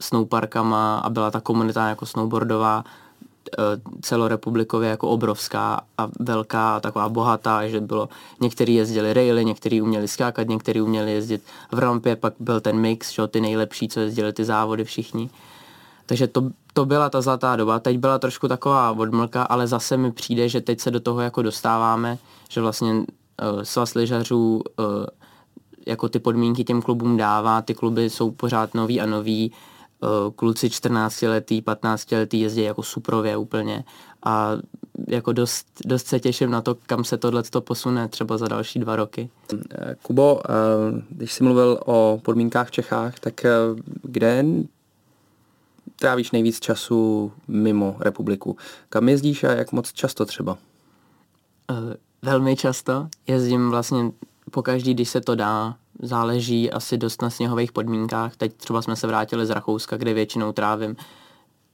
snowparkama 0.00 0.98
a 0.98 1.10
byla 1.10 1.30
ta 1.30 1.40
komunita 1.40 1.88
jako 1.88 2.06
snowboardová 2.06 2.84
celorepublikově 4.00 4.90
jako 4.90 5.08
obrovská 5.08 5.80
a 5.98 6.08
velká 6.20 6.76
a 6.76 6.80
taková 6.80 7.08
bohatá, 7.08 7.68
že 7.68 7.80
bylo, 7.80 8.08
někteří 8.40 8.74
jezdili 8.74 9.12
raily, 9.12 9.44
někteří 9.44 9.82
uměli 9.82 10.08
skákat, 10.08 10.48
někteří 10.48 10.80
uměli 10.80 11.12
jezdit 11.12 11.42
v 11.72 11.78
rampě, 11.78 12.16
pak 12.16 12.34
byl 12.40 12.60
ten 12.60 12.76
mix, 12.76 13.12
že 13.12 13.26
ty 13.26 13.40
nejlepší, 13.40 13.88
co 13.88 14.00
jezdili 14.00 14.32
ty 14.32 14.44
závody 14.44 14.84
všichni. 14.84 15.30
Takže 16.06 16.26
to, 16.26 16.50
to 16.72 16.84
byla 16.84 17.10
ta 17.10 17.20
zlatá 17.20 17.56
doba. 17.56 17.78
Teď 17.78 17.98
byla 17.98 18.18
trošku 18.18 18.48
taková 18.48 18.92
odmlka, 18.92 19.42
ale 19.42 19.66
zase 19.66 19.96
mi 19.96 20.12
přijde, 20.12 20.48
že 20.48 20.60
teď 20.60 20.80
se 20.80 20.90
do 20.90 21.00
toho 21.00 21.20
jako 21.20 21.42
dostáváme, 21.42 22.18
že 22.48 22.60
vlastně 22.60 22.92
uh, 22.92 23.04
svaz 23.62 23.94
lyžařů 23.94 24.62
uh, 24.78 24.84
jako 25.86 26.08
ty 26.08 26.18
podmínky 26.18 26.64
těm 26.64 26.82
klubům 26.82 27.16
dává, 27.16 27.62
ty 27.62 27.74
kluby 27.74 28.10
jsou 28.10 28.30
pořád 28.30 28.74
nový 28.74 29.00
a 29.00 29.06
nový, 29.06 29.52
Eh, 29.52 29.69
kluci 30.36 30.70
14 30.70 31.22
letý, 31.22 31.62
15 31.62 32.12
letý 32.12 32.40
jezdí 32.40 32.62
jako 32.62 32.82
suprově 32.82 33.36
úplně 33.36 33.84
a 34.24 34.52
jako 35.08 35.32
dost, 35.32 35.66
dost 35.84 36.06
se 36.06 36.20
těším 36.20 36.50
na 36.50 36.60
to, 36.60 36.76
kam 36.86 37.04
se 37.04 37.18
tohle 37.18 37.42
to 37.42 37.60
posune 37.60 38.08
třeba 38.08 38.38
za 38.38 38.48
další 38.48 38.78
dva 38.78 38.96
roky. 38.96 39.30
Eh, 39.70 39.96
Kubo, 40.02 40.40
eh, 40.44 41.02
když 41.10 41.32
jsi 41.32 41.44
mluvil 41.44 41.80
o 41.86 42.20
podmínkách 42.22 42.68
v 42.68 42.70
Čechách, 42.70 43.20
tak 43.20 43.46
kde 44.02 44.44
trávíš 45.96 46.30
nejvíc 46.30 46.60
času 46.60 47.32
mimo 47.48 47.96
republiku? 48.00 48.56
Kam 48.88 49.08
jezdíš 49.08 49.44
a 49.44 49.52
jak 49.52 49.72
moc 49.72 49.92
často 49.92 50.26
třeba? 50.26 50.58
Velmi 52.22 52.56
často. 52.56 53.08
Jezdím 53.26 53.70
vlastně 53.70 54.10
po 54.50 54.62
každý, 54.62 54.94
když 54.94 55.08
se 55.08 55.20
to 55.20 55.34
dá, 55.34 55.76
záleží 56.02 56.70
asi 56.70 56.98
dost 56.98 57.22
na 57.22 57.30
sněhových 57.30 57.72
podmínkách. 57.72 58.36
Teď 58.36 58.54
třeba 58.54 58.82
jsme 58.82 58.96
se 58.96 59.06
vrátili 59.06 59.46
z 59.46 59.50
Rakouska, 59.50 59.96
kde 59.96 60.14
většinou 60.14 60.52
trávím 60.52 60.96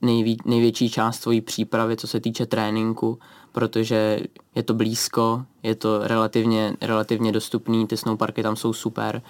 nejví, 0.03 0.37
největší 0.45 0.91
část 0.91 1.23
svojí 1.23 1.41
přípravy, 1.41 1.97
co 1.97 2.07
se 2.07 2.21
týče 2.21 2.47
tréninku, 2.47 3.19
protože 3.53 4.21
je 4.55 4.63
to 4.63 4.75
blízko, 4.75 5.45
je 5.63 5.75
to 5.75 6.09
relativně, 6.09 6.77
relativně 6.81 7.33
dostupný, 7.33 7.87
ty 7.87 7.97
snowparky 7.97 8.43
tam 8.43 8.57
jsou 8.57 8.73
super. 8.73 9.23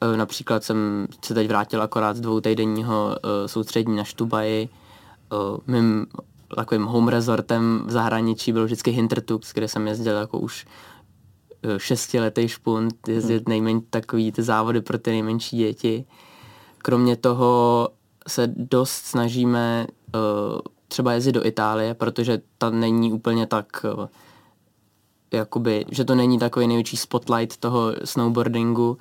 E, 0.00 0.16
například 0.16 0.64
jsem 0.64 1.06
se 1.24 1.34
teď 1.34 1.48
vrátil 1.48 1.82
akorát 1.82 2.16
z 2.16 2.20
dvou 2.20 2.40
týdenního 2.40 3.16
e, 3.16 3.48
soustřední 3.48 3.96
na 3.96 4.04
Štubaji. 4.04 4.62
E, 4.62 4.70
mým 5.66 6.06
takovým 6.56 6.84
home 6.84 7.08
resortem 7.08 7.82
v 7.86 7.90
zahraničí 7.90 8.52
byl 8.52 8.64
vždycky 8.64 8.90
Hintertux, 8.90 9.52
kde 9.52 9.68
jsem 9.68 9.86
jezdil 9.86 10.16
jako 10.16 10.38
už 10.38 10.66
šestiletý 11.76 12.48
špunt, 12.48 13.08
jezdit 13.08 13.36
hmm. 13.36 13.44
nejmen, 13.48 13.80
takový 13.90 14.32
ty 14.32 14.42
závody 14.42 14.80
pro 14.80 14.98
ty 14.98 15.10
nejmenší 15.10 15.56
děti. 15.56 16.04
Kromě 16.78 17.16
toho 17.16 17.88
se 18.28 18.52
dost 18.56 18.90
snažíme 18.90 19.86
uh, 20.14 20.20
třeba 20.88 21.12
jezdit 21.12 21.32
do 21.32 21.46
Itálie, 21.46 21.94
protože 21.94 22.40
ta 22.58 22.70
není 22.70 23.12
úplně 23.12 23.46
tak 23.46 23.84
uh, 23.98 24.06
jakoby, 25.32 25.84
že 25.90 26.04
to 26.04 26.14
není 26.14 26.38
takový 26.38 26.66
největší 26.66 26.96
spotlight 26.96 27.56
toho 27.56 27.92
snowboardingu. 28.04 28.98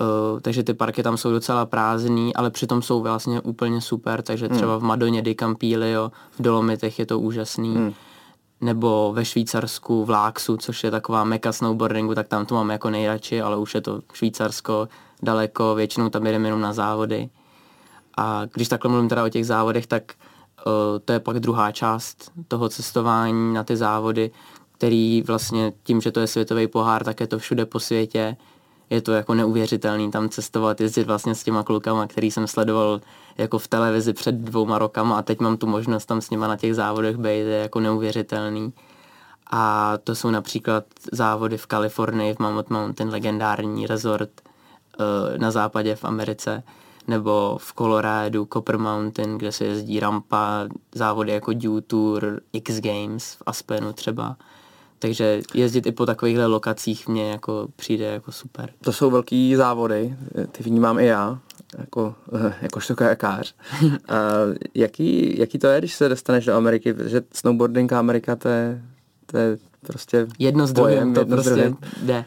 Uh, 0.00 0.40
takže 0.40 0.62
ty 0.62 0.74
parky 0.74 1.02
tam 1.02 1.16
jsou 1.16 1.30
docela 1.30 1.66
prázdný, 1.66 2.34
ale 2.34 2.50
přitom 2.50 2.82
jsou 2.82 3.02
vlastně 3.02 3.40
úplně 3.40 3.80
super, 3.80 4.22
takže 4.22 4.46
hmm. 4.46 4.56
třeba 4.56 4.76
v 4.76 4.82
Madoně 4.82 5.22
di 5.22 5.34
Campilio, 5.34 6.12
v 6.30 6.42
Dolomitech 6.42 6.98
je 6.98 7.06
to 7.06 7.20
úžasný. 7.20 7.74
Hmm. 7.74 7.94
Nebo 8.60 9.12
ve 9.12 9.24
Švýcarsku, 9.24 10.04
v 10.04 10.10
Láksu, 10.10 10.56
což 10.56 10.84
je 10.84 10.90
taková 10.90 11.24
meka 11.24 11.52
snowboardingu, 11.52 12.14
tak 12.14 12.28
tam 12.28 12.46
to 12.46 12.54
mám 12.54 12.70
jako 12.70 12.90
nejradši, 12.90 13.40
ale 13.40 13.56
už 13.56 13.74
je 13.74 13.80
to 13.80 14.00
Švýcarsko 14.12 14.88
daleko, 15.22 15.74
většinou 15.74 16.08
tam 16.08 16.24
jdeme 16.24 16.48
jenom 16.48 16.60
na 16.60 16.72
závody. 16.72 17.28
A 18.16 18.44
když 18.54 18.68
takhle 18.68 18.90
mluvím 18.90 19.08
teda 19.08 19.24
o 19.24 19.28
těch 19.28 19.46
závodech, 19.46 19.86
tak 19.86 20.12
uh, 20.66 20.72
to 21.04 21.12
je 21.12 21.20
pak 21.20 21.40
druhá 21.40 21.72
část 21.72 22.32
toho 22.48 22.68
cestování 22.68 23.54
na 23.54 23.64
ty 23.64 23.76
závody, 23.76 24.30
který 24.72 25.22
vlastně 25.22 25.72
tím, 25.82 26.00
že 26.00 26.12
to 26.12 26.20
je 26.20 26.26
světový 26.26 26.66
pohár, 26.66 27.04
tak 27.04 27.20
je 27.20 27.26
to 27.26 27.38
všude 27.38 27.66
po 27.66 27.80
světě. 27.80 28.36
Je 28.90 29.02
to 29.02 29.12
jako 29.12 29.34
neuvěřitelný 29.34 30.10
tam 30.10 30.28
cestovat, 30.28 30.80
jezdit 30.80 31.04
vlastně 31.04 31.34
s 31.34 31.44
těma 31.44 31.62
klukama, 31.62 32.06
který 32.06 32.30
jsem 32.30 32.46
sledoval 32.46 33.00
jako 33.38 33.58
v 33.58 33.68
televizi 33.68 34.12
před 34.12 34.34
dvouma 34.34 34.78
rokama 34.78 35.18
a 35.18 35.22
teď 35.22 35.40
mám 35.40 35.56
tu 35.56 35.66
možnost 35.66 36.06
tam 36.06 36.20
s 36.20 36.30
nima 36.30 36.48
na 36.48 36.56
těch 36.56 36.74
závodech 36.74 37.16
být, 37.16 37.28
je 37.28 37.58
jako 37.58 37.80
neuvěřitelný. 37.80 38.72
A 39.50 39.94
to 40.04 40.14
jsou 40.14 40.30
například 40.30 40.84
závody 41.12 41.56
v 41.58 41.66
Kalifornii, 41.66 42.34
v 42.34 42.38
Mammoth 42.38 42.70
Mountain, 42.70 43.08
legendární 43.10 43.86
resort 43.86 44.30
uh, 44.40 45.38
na 45.38 45.50
západě 45.50 45.96
v 45.96 46.04
Americe, 46.04 46.62
nebo 47.06 47.58
v 47.60 47.74
Coloradu, 47.74 48.48
Copper 48.52 48.78
Mountain, 48.78 49.38
kde 49.38 49.52
se 49.52 49.64
jezdí 49.64 50.00
rampa, 50.00 50.66
závody 50.94 51.32
jako 51.32 51.52
Dew 51.52 51.80
Tour, 51.86 52.40
X 52.52 52.80
Games 52.80 53.34
v 53.34 53.42
Aspenu 53.46 53.92
třeba. 53.92 54.36
Takže 54.98 55.40
jezdit 55.54 55.86
i 55.86 55.92
po 55.92 56.06
takovýchhle 56.06 56.46
lokacích 56.46 57.08
mě 57.08 57.30
jako 57.30 57.68
přijde 57.76 58.04
jako 58.04 58.32
super. 58.32 58.70
To 58.80 58.92
jsou 58.92 59.10
velký 59.10 59.56
závody, 59.56 60.16
ty 60.52 60.62
vnímám 60.62 60.98
i 60.98 61.06
já, 61.06 61.38
jako, 61.78 62.14
jakožto 62.62 62.96
kajakář. 62.96 63.54
A 64.08 64.18
jaký, 64.74 65.38
jaký 65.38 65.58
to 65.58 65.66
je, 65.66 65.78
když 65.78 65.94
se 65.94 66.08
dostaneš 66.08 66.44
do 66.44 66.54
Ameriky, 66.54 66.94
protože 66.94 67.22
snowboarding 67.32 67.92
a 67.92 67.98
Amerika 67.98 68.36
to 68.36 68.48
je, 68.48 68.82
to 69.26 69.36
je 69.36 69.58
prostě 69.86 70.26
Jedno 70.38 70.66
z 70.66 70.72
druhým, 70.72 71.14
to 71.14 71.20
jedno 71.20 71.36
prostě 71.36 71.50
druhým. 71.54 71.76
jde. 72.02 72.24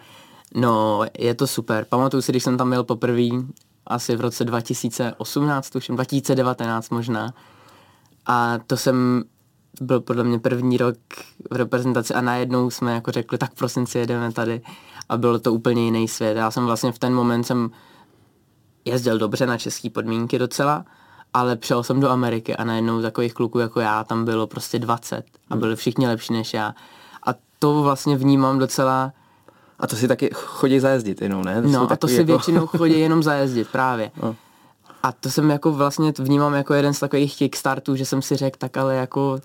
No, 0.55 1.01
je 1.19 1.35
to 1.35 1.47
super. 1.47 1.85
Pamatuju 1.89 2.21
si, 2.21 2.31
když 2.31 2.43
jsem 2.43 2.57
tam 2.57 2.69
byl 2.69 2.83
poprvé, 2.83 3.29
asi 3.87 4.15
v 4.15 4.21
roce 4.21 4.45
2018, 4.45 5.69
tuším, 5.69 5.95
2019 5.95 6.89
možná. 6.89 7.33
A 8.25 8.59
to 8.67 8.77
jsem 8.77 9.23
byl 9.81 10.01
podle 10.01 10.23
mě 10.23 10.39
první 10.39 10.77
rok 10.77 10.97
v 11.51 11.55
reprezentaci 11.55 12.13
a 12.13 12.21
najednou 12.21 12.69
jsme 12.69 12.93
jako 12.93 13.11
řekli, 13.11 13.37
tak 13.37 13.51
v 13.51 13.55
prosinci 13.55 13.97
jedeme 13.97 14.31
tady 14.31 14.61
a 15.09 15.17
bylo 15.17 15.39
to 15.39 15.53
úplně 15.53 15.85
jiný 15.85 16.07
svět. 16.07 16.37
Já 16.37 16.51
jsem 16.51 16.65
vlastně 16.65 16.91
v 16.91 16.99
ten 16.99 17.13
moment 17.13 17.43
jsem 17.43 17.71
jezdil 18.85 19.17
dobře 19.17 19.45
na 19.45 19.57
české 19.57 19.89
podmínky 19.89 20.39
docela, 20.39 20.85
ale 21.33 21.55
přijel 21.55 21.83
jsem 21.83 21.99
do 21.99 22.09
Ameriky 22.09 22.55
a 22.55 22.63
najednou 22.63 23.01
takových 23.01 23.33
kluků 23.33 23.59
jako 23.59 23.79
já 23.79 24.03
tam 24.03 24.25
bylo 24.25 24.47
prostě 24.47 24.79
20 24.79 25.25
a 25.49 25.55
byli 25.55 25.75
všichni 25.75 26.07
lepší 26.07 26.33
než 26.33 26.53
já. 26.53 26.75
A 27.27 27.29
to 27.59 27.83
vlastně 27.83 28.17
vnímám 28.17 28.59
docela... 28.59 29.13
A 29.79 29.87
to 29.87 29.95
si 29.95 30.07
taky 30.07 30.29
chodí 30.33 30.79
zajezdit 30.79 31.21
jenom, 31.21 31.43
ne? 31.43 31.61
To 31.61 31.67
no 31.67 31.91
a 31.91 31.95
to 31.95 32.07
si 32.07 32.15
jako... 32.15 32.25
většinou 32.25 32.67
chodí 32.67 32.99
jenom 32.99 33.23
zajezdit, 33.23 33.67
právě. 33.67 34.11
No. 34.21 34.35
A 35.03 35.11
to 35.11 35.29
jsem 35.29 35.49
jako 35.49 35.71
vlastně 35.71 36.13
vnímám 36.19 36.53
jako 36.53 36.73
jeden 36.73 36.93
z 36.93 36.99
takových 36.99 37.37
kickstartů, 37.37 37.95
že 37.95 38.05
jsem 38.05 38.21
si 38.21 38.35
řekl, 38.35 38.57
tak 38.57 38.77
ale 38.77 38.95
jako 38.95 39.39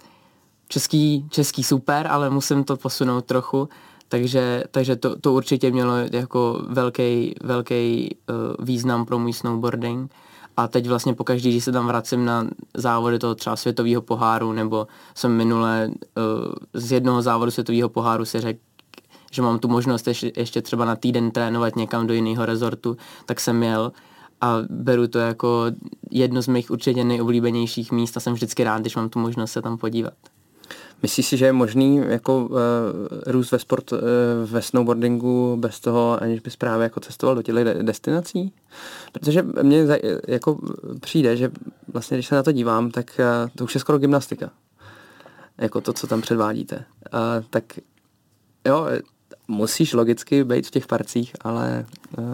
český, 0.68 1.26
český 1.30 1.62
super, 1.62 2.06
ale 2.06 2.30
musím 2.30 2.64
to 2.64 2.76
posunout 2.76 3.24
trochu, 3.24 3.68
takže, 4.08 4.64
takže 4.70 4.96
to, 4.96 5.18
to 5.18 5.32
určitě 5.32 5.70
mělo 5.70 5.94
jako 6.12 6.62
velký, 6.68 7.34
velký 7.42 8.16
uh, 8.28 8.66
význam 8.66 9.04
pro 9.06 9.18
můj 9.18 9.32
snowboarding. 9.32 10.10
A 10.56 10.68
teď 10.68 10.88
vlastně 10.88 11.14
pokaždý, 11.14 11.50
když 11.50 11.64
se 11.64 11.72
tam 11.72 11.86
vracím 11.86 12.24
na 12.24 12.48
závody 12.74 13.18
toho 13.18 13.34
třeba 13.34 13.56
světového 13.56 14.02
poháru, 14.02 14.52
nebo 14.52 14.86
jsem 15.14 15.36
minule 15.36 15.90
uh, 15.90 16.52
z 16.74 16.92
jednoho 16.92 17.22
závodu 17.22 17.50
světového 17.50 17.88
poháru 17.88 18.24
si 18.24 18.40
řekl, 18.40 18.60
že 19.32 19.42
mám 19.42 19.58
tu 19.58 19.68
možnost 19.68 20.06
ještě, 20.06 20.32
ještě 20.36 20.62
třeba 20.62 20.84
na 20.84 20.96
týden 20.96 21.30
trénovat 21.30 21.76
někam 21.76 22.06
do 22.06 22.14
jiného 22.14 22.46
rezortu, 22.46 22.96
tak 23.26 23.40
jsem 23.40 23.62
jel 23.62 23.92
a 24.40 24.56
beru 24.70 25.08
to 25.08 25.18
jako 25.18 25.64
jedno 26.10 26.42
z 26.42 26.48
mých 26.48 26.70
určitě 26.70 27.04
nejoblíbenějších 27.04 27.92
míst 27.92 28.16
a 28.16 28.20
jsem 28.20 28.32
vždycky 28.32 28.64
rád, 28.64 28.80
když 28.80 28.96
mám 28.96 29.08
tu 29.08 29.18
možnost 29.18 29.52
se 29.52 29.62
tam 29.62 29.78
podívat. 29.78 30.14
Myslíš 31.02 31.26
si, 31.26 31.36
že 31.36 31.44
je 31.44 31.52
možný 31.52 31.96
jako 31.96 32.46
uh, 32.46 32.56
růst 33.26 33.52
ve 33.52 33.58
sport, 33.58 33.92
uh, 33.92 33.98
ve 34.44 34.62
snowboardingu 34.62 35.56
bez 35.56 35.80
toho, 35.80 36.22
aniž 36.22 36.40
bys 36.40 36.56
právě 36.56 36.84
jako 36.84 37.00
cestoval 37.00 37.34
do 37.36 37.42
těch 37.42 37.54
destinací? 37.82 38.52
Protože 39.12 39.42
mně 39.62 39.86
jako 40.28 40.58
přijde, 41.00 41.36
že 41.36 41.50
vlastně 41.92 42.16
když 42.16 42.26
se 42.26 42.34
na 42.34 42.42
to 42.42 42.52
dívám, 42.52 42.90
tak 42.90 43.20
uh, 43.20 43.50
to 43.56 43.64
už 43.64 43.74
je 43.74 43.80
skoro 43.80 43.98
gymnastika. 43.98 44.50
Jako 45.58 45.80
to, 45.80 45.92
co 45.92 46.06
tam 46.06 46.20
předvádíte. 46.20 46.76
Uh, 46.76 47.44
tak 47.50 47.64
jo, 48.66 48.86
musíš 49.48 49.92
logicky 49.92 50.44
být 50.44 50.66
v 50.66 50.70
těch 50.70 50.86
parcích, 50.86 51.32
ale 51.40 51.86
uh, 52.18 52.24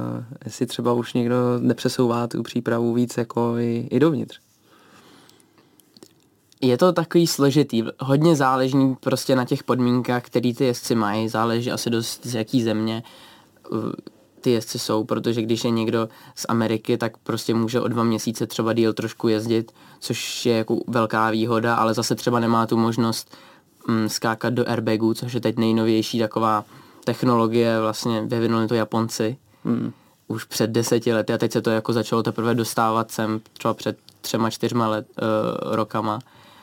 jestli 0.45 0.67
třeba 0.67 0.93
už 0.93 1.15
někdo 1.15 1.37
nepřesouvá 1.59 2.27
tu 2.27 2.43
přípravu 2.43 2.95
víc 2.95 3.17
jako 3.17 3.55
i, 3.59 3.89
i 3.91 4.01
dovnitř 4.01 4.41
je 6.63 6.79
to 6.79 6.93
takový 6.93 7.27
složitý, 7.27 7.85
hodně 8.01 8.37
záleží 8.37 8.97
prostě 9.01 9.37
na 9.37 9.45
těch 9.45 9.65
podmínkách, 9.65 10.23
které 10.23 10.55
ty 10.55 10.65
jezdci 10.65 10.95
mají, 10.95 11.29
záleží 11.29 11.71
asi 11.71 11.91
dost 11.91 12.27
z 12.27 12.35
jaký 12.35 12.63
země 12.63 13.03
uh, 13.71 13.93
ty 14.41 14.51
jezdci 14.51 14.79
jsou, 14.79 15.05
protože 15.05 15.43
když 15.43 15.65
je 15.65 15.71
někdo 15.71 16.09
z 16.35 16.47
Ameriky, 16.49 16.99
tak 16.99 17.17
prostě 17.17 17.55
může 17.55 17.81
o 17.81 17.89
dva 17.89 18.05
měsíce 18.05 18.47
třeba 18.47 18.73
díl 18.73 18.93
trošku 18.93 19.29
jezdit, 19.29 19.73
což 20.01 20.47
je 20.47 20.57
jako 20.57 20.81
velká 20.87 21.31
výhoda, 21.31 21.75
ale 21.75 21.95
zase 21.95 22.15
třeba 22.15 22.41
nemá 22.41 22.67
tu 22.67 22.77
možnost 22.77 23.37
um, 23.89 24.09
skákat 24.09 24.55
do 24.55 24.69
airbagu, 24.69 25.15
což 25.15 25.33
je 25.33 25.41
teď 25.41 25.57
nejnovější 25.57 26.19
taková 26.19 26.65
technologie, 27.05 27.81
vlastně 27.81 28.23
vyvinuli 28.23 28.69
to 28.69 28.75
Japonci 28.75 29.37
mm. 29.65 29.93
už 30.29 30.45
před 30.45 30.71
deseti 30.71 31.13
lety 31.13 31.33
a 31.33 31.39
teď 31.39 31.53
se 31.53 31.63
to 31.63 31.71
jako 31.71 31.93
začalo 31.93 32.23
teprve 32.23 32.55
dostávat 32.55 33.11
sem 33.11 33.41
třeba 33.53 33.75
před 33.75 33.99
třema, 34.21 34.51
čtyřma 34.51 34.89
let, 34.89 35.07
uh, 35.23 35.75
rokama 35.75 36.19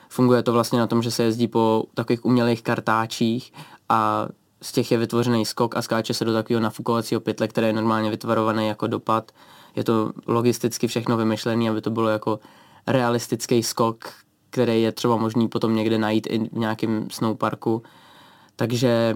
Funguje 0.10 0.44
to 0.44 0.54
vlastně 0.54 0.80
na 0.80 0.88
tom, 0.88 1.02
že 1.02 1.12
se 1.12 1.24
jezdí 1.24 1.48
po 1.48 1.84
takových 1.94 2.26
umělých 2.26 2.62
kartáčích 2.64 3.54
a 3.90 4.28
z 4.62 4.72
těch 4.72 4.92
je 4.92 4.98
vytvořený 4.98 5.46
skok 5.46 5.78
a 5.78 5.82
skáče 5.82 6.14
se 6.14 6.26
do 6.26 6.34
takového 6.34 6.64
nafukovacího 6.64 7.22
pytle, 7.22 7.48
které 7.48 7.68
je 7.68 7.74
normálně 7.74 8.10
vytvarované 8.10 8.66
jako 8.66 8.88
dopad. 8.88 9.32
Je 9.76 9.84
to 9.84 10.12
logisticky 10.28 10.88
všechno 10.88 11.18
vymyšlené, 11.18 11.70
aby 11.70 11.82
to 11.82 11.90
bylo 11.90 12.10
jako 12.10 12.40
realistický 12.88 13.64
skok, 13.64 14.10
který 14.50 14.82
je 14.82 14.92
třeba 14.92 15.16
možný 15.16 15.48
potom 15.48 15.76
někde 15.76 15.98
najít 15.98 16.28
i 16.30 16.40
v 16.40 16.58
nějakém 16.58 17.10
snowparku. 17.10 17.84
Takže 18.56 19.16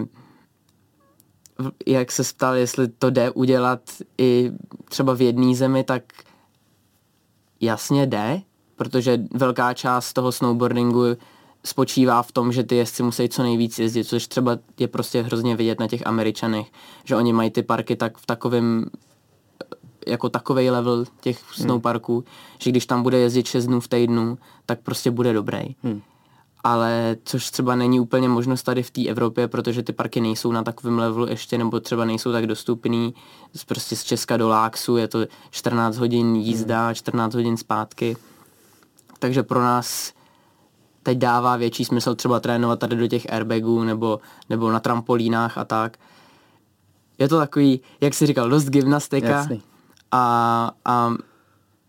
jak 1.86 2.12
se 2.12 2.22
ptal, 2.34 2.54
jestli 2.54 2.88
to 2.88 3.10
jde 3.10 3.30
udělat 3.30 3.80
i 4.18 4.52
třeba 4.84 5.14
v 5.14 5.22
jedné 5.22 5.54
zemi, 5.54 5.84
tak 5.84 6.02
jasně 7.60 8.06
jde, 8.06 8.42
protože 8.76 9.20
velká 9.34 9.74
část 9.74 10.12
toho 10.12 10.32
snowboardingu 10.32 11.04
spočívá 11.64 12.22
v 12.22 12.32
tom, 12.32 12.52
že 12.52 12.62
ty 12.62 12.76
jezdci 12.76 13.02
musí 13.02 13.28
co 13.28 13.42
nejvíc 13.42 13.78
jezdit, 13.78 14.04
což 14.04 14.26
třeba 14.26 14.58
je 14.78 14.88
prostě 14.88 15.22
hrozně 15.22 15.56
vidět 15.56 15.80
na 15.80 15.88
těch 15.88 16.06
Američanech, 16.06 16.66
že 17.04 17.16
oni 17.16 17.32
mají 17.32 17.50
ty 17.50 17.62
parky 17.62 17.96
tak 17.96 18.18
v 18.18 18.26
takovém 18.26 18.86
jako 20.06 20.28
takový 20.28 20.70
level 20.70 21.04
těch 21.20 21.42
hmm. 21.42 21.64
snowparků, 21.64 22.14
hmm. 22.14 22.24
že 22.58 22.70
když 22.70 22.86
tam 22.86 23.02
bude 23.02 23.18
jezdit 23.18 23.46
6 23.46 23.66
dnů 23.66 23.80
v 23.80 23.88
týdnu, 23.88 24.38
tak 24.66 24.80
prostě 24.80 25.10
bude 25.10 25.32
dobrý. 25.32 25.76
Hmm. 25.82 26.02
Ale 26.64 27.16
což 27.24 27.50
třeba 27.50 27.76
není 27.76 28.00
úplně 28.00 28.28
možnost 28.28 28.62
tady 28.62 28.82
v 28.82 28.90
té 28.90 29.06
Evropě, 29.06 29.48
protože 29.48 29.82
ty 29.82 29.92
parky 29.92 30.20
nejsou 30.20 30.52
na 30.52 30.62
takovém 30.62 30.98
levelu 30.98 31.26
ještě, 31.26 31.58
nebo 31.58 31.80
třeba 31.80 32.04
nejsou 32.04 32.32
tak 32.32 32.46
dostupný. 32.46 33.14
Prostě 33.66 33.96
z 33.96 34.04
Česka 34.04 34.36
do 34.36 34.48
Láksu 34.48 34.96
je 34.96 35.08
to 35.08 35.26
14 35.50 35.96
hodin 35.96 36.36
jízda, 36.36 36.84
hmm. 36.84 36.94
14 36.94 37.34
hodin 37.34 37.56
zpátky 37.56 38.16
takže 39.24 39.42
pro 39.42 39.60
nás 39.60 40.12
teď 41.02 41.18
dává 41.18 41.56
větší 41.56 41.84
smysl 41.84 42.14
třeba 42.14 42.40
trénovat 42.40 42.78
tady 42.78 42.96
do 42.96 43.06
těch 43.06 43.32
airbagů 43.32 43.84
nebo, 43.84 44.20
nebo 44.50 44.72
na 44.72 44.80
trampolínách 44.80 45.58
a 45.58 45.64
tak. 45.64 45.96
Je 47.18 47.28
to 47.28 47.38
takový, 47.38 47.80
jak 48.00 48.14
jsi 48.14 48.26
říkal, 48.26 48.48
dost 48.48 48.64
gymnastika 48.64 49.48
a, 50.12 50.70
a 50.84 51.14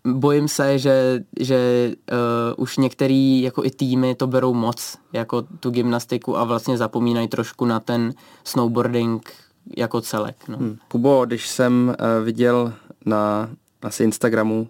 bojím 0.08 0.48
se, 0.48 0.80
že, 0.80 1.24
že 1.40 1.92
uh, 2.12 2.64
už 2.64 2.78
některý 2.78 3.42
jako 3.42 3.66
i 3.66 3.72
týmy 3.72 4.16
to 4.16 4.28
berou 4.28 4.54
moc, 4.54 4.98
jako 5.14 5.42
tu 5.42 5.70
gymnastiku 5.70 6.38
a 6.38 6.44
vlastně 6.44 6.78
zapomínají 6.78 7.28
trošku 7.28 7.66
na 7.66 7.80
ten 7.80 8.14
snowboarding 8.44 9.34
jako 9.78 10.02
celek. 10.02 10.48
No. 10.48 10.58
Hmm. 10.58 10.78
Kubo, 10.88 11.26
když 11.26 11.48
jsem 11.48 11.96
uh, 12.00 12.26
viděl 12.26 12.74
na 13.06 13.50
asi 13.82 14.04
Instagramu 14.04 14.68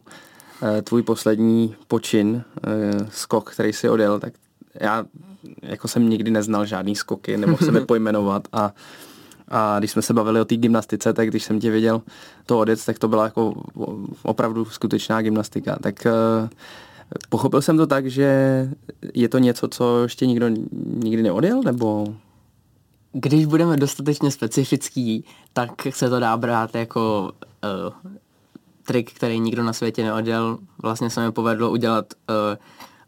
tvůj 0.82 1.04
poslední 1.04 1.76
počin, 1.88 2.44
eh, 2.68 3.08
skok, 3.12 3.52
který 3.52 3.74
si 3.74 3.90
odjel, 3.90 4.20
tak 4.20 4.34
já 4.82 5.06
jako 5.62 5.88
jsem 5.88 6.10
nikdy 6.10 6.32
neznal 6.32 6.66
žádný 6.66 6.96
skoky, 6.96 7.38
nebo 7.38 7.58
se 7.58 7.72
mi 7.72 7.86
pojmenovat 7.86 8.48
a 8.52 8.74
A 9.48 9.80
když 9.80 9.92
jsme 9.92 10.02
se 10.02 10.14
bavili 10.14 10.42
o 10.42 10.46
té 10.46 10.56
gymnastice, 10.56 11.14
tak 11.14 11.30
když 11.30 11.44
jsem 11.44 11.60
tě 11.60 11.72
viděl 11.72 12.02
to 12.46 12.60
odjet, 12.60 12.86
tak 12.86 13.00
to 13.00 13.08
byla 13.08 13.24
jako 13.24 13.54
opravdu 14.24 14.66
skutečná 14.66 15.22
gymnastika. 15.22 15.78
Tak 15.82 15.96
uh, 16.06 16.50
pochopil 17.30 17.62
jsem 17.62 17.78
to 17.78 17.88
tak, 17.88 18.08
že 18.08 18.30
je 19.14 19.30
to 19.30 19.38
něco, 19.38 19.68
co 19.68 20.04
ještě 20.04 20.26
nikdo 20.26 20.50
nikdy 21.04 21.24
neodjel, 21.24 21.62
nebo... 21.64 22.08
Když 23.14 23.46
budeme 23.46 23.78
dostatečně 23.78 24.32
specifický, 24.32 25.26
tak 25.54 25.70
se 25.90 26.10
to 26.10 26.20
dá 26.20 26.38
brát 26.38 26.76
jako 26.76 27.32
uh, 27.86 27.94
trik, 28.88 29.14
který 29.14 29.40
nikdo 29.40 29.64
na 29.64 29.74
světě 29.74 30.04
neodjel. 30.04 30.58
Vlastně 30.82 31.10
se 31.10 31.26
mi 31.26 31.32
povedlo 31.32 31.72
udělat 31.72 32.14
uh, 32.30 32.36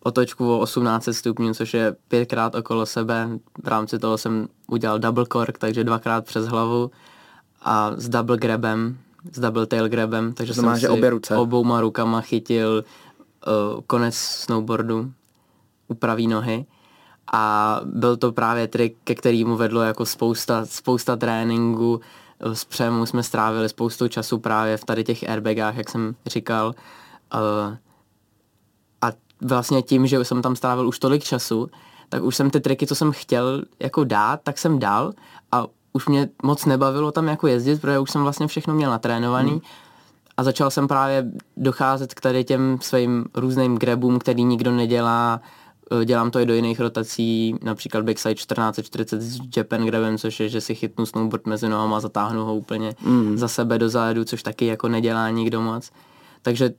otočku 0.04 0.54
o 0.54 0.60
18 0.60 1.10
stupňů, 1.12 1.54
což 1.54 1.74
je 1.74 1.96
pětkrát 2.08 2.56
okolo 2.56 2.86
sebe. 2.86 3.30
V 3.64 3.68
rámci 3.68 4.00
toho 4.00 4.18
jsem 4.18 4.48
udělal 4.68 5.00
double 5.00 5.26
cork, 5.32 5.58
takže 5.58 5.84
dvakrát 5.84 6.26
přes 6.26 6.48
hlavu 6.48 6.92
a 7.62 7.92
s 7.96 8.10
double 8.10 8.38
grabem, 8.38 8.98
s 9.34 9.40
double 9.40 9.66
tail 9.66 9.90
grabem, 9.90 10.34
takže 10.34 10.54
to 10.54 10.56
jsem 10.56 10.66
má, 10.66 10.78
si 10.78 10.90
obě 10.90 11.10
ruce. 11.10 11.36
obouma 11.36 11.82
rukama 11.82 12.22
chytil 12.22 12.84
uh, 13.48 13.82
konec 13.88 14.16
snowboardu 14.16 15.12
u 15.88 15.94
pravý 15.94 16.28
nohy 16.28 16.66
a 17.34 17.82
byl 17.86 18.18
to 18.18 18.32
právě 18.32 18.68
trik, 18.68 18.96
ke 19.04 19.16
kterému 19.16 19.58
vedlo 19.58 19.82
jako 19.82 20.06
spousta, 20.06 20.66
spousta 20.66 21.16
tréninku, 21.16 22.02
s 22.40 22.66
Přemou 22.66 23.06
jsme 23.06 23.24
strávili 23.24 23.70
spoustu 23.70 24.08
času 24.08 24.40
právě 24.40 24.78
v 24.78 24.86
tady 24.86 25.04
těch 25.04 25.30
airbagách, 25.30 25.78
jak 25.78 25.90
jsem 25.90 26.16
říkal. 26.26 26.76
Uh, 27.34 27.76
a 29.02 29.12
vlastně 29.42 29.82
tím, 29.82 30.08
že 30.08 30.26
jsem 30.26 30.42
tam 30.42 30.56
strávil 30.56 30.88
už 30.88 31.00
tolik 31.00 31.24
času, 31.24 31.70
tak 32.10 32.24
už 32.24 32.36
jsem 32.36 32.50
ty 32.50 32.60
triky, 32.60 32.88
co 32.88 32.96
jsem 32.96 33.12
chtěl 33.12 33.64
jako 33.80 34.04
dát, 34.04 34.40
tak 34.44 34.58
jsem 34.58 34.80
dal 34.80 35.14
a 35.52 35.66
už 35.94 36.08
mě 36.08 36.30
moc 36.44 36.66
nebavilo 36.66 37.12
tam 37.12 37.28
jako 37.28 37.48
jezdit, 37.48 37.82
protože 37.82 38.00
už 38.00 38.12
jsem 38.12 38.22
vlastně 38.22 38.48
všechno 38.48 38.74
měl 38.74 38.92
natrénovaný. 38.92 39.52
Hmm. 39.52 39.62
A 40.38 40.44
začal 40.44 40.72
jsem 40.72 40.88
právě 40.88 41.32
docházet 41.58 42.14
k 42.14 42.22
tady 42.22 42.44
těm 42.44 42.78
svým 42.82 43.26
různým 43.36 43.78
grabům, 43.78 44.20
který 44.20 44.44
nikdo 44.44 44.72
nedělá, 44.72 45.42
Eh, 45.42 45.67
dělám 46.06 46.32
to 46.32 46.40
i 46.40 46.46
do 46.46 46.54
jiných 46.54 46.80
rotací, 46.80 47.56
například 47.64 48.06
backside 48.06 48.36
1440 48.36 49.22
s 49.22 49.40
Japan 49.58 49.86
grabem, 49.86 50.18
což 50.18 50.40
je, 50.40 50.50
že 50.50 50.62
si 50.62 50.76
chytnu 50.76 51.06
snowboard 51.06 51.46
mezi 51.46 51.70
nohama 51.70 51.98
a 51.98 52.00
zatáhnu 52.00 52.46
ho 52.46 52.56
úplně 52.56 52.96
mm. 53.06 53.38
za 53.38 53.48
sebe 53.48 53.80
do 53.80 53.90
zádu, 53.90 54.24
což 54.24 54.44
taky 54.44 54.66
jako 54.66 54.88
nedělá 54.88 55.30
nikdo 55.30 55.62
moc. 55.62 55.92
Takže 56.42 56.74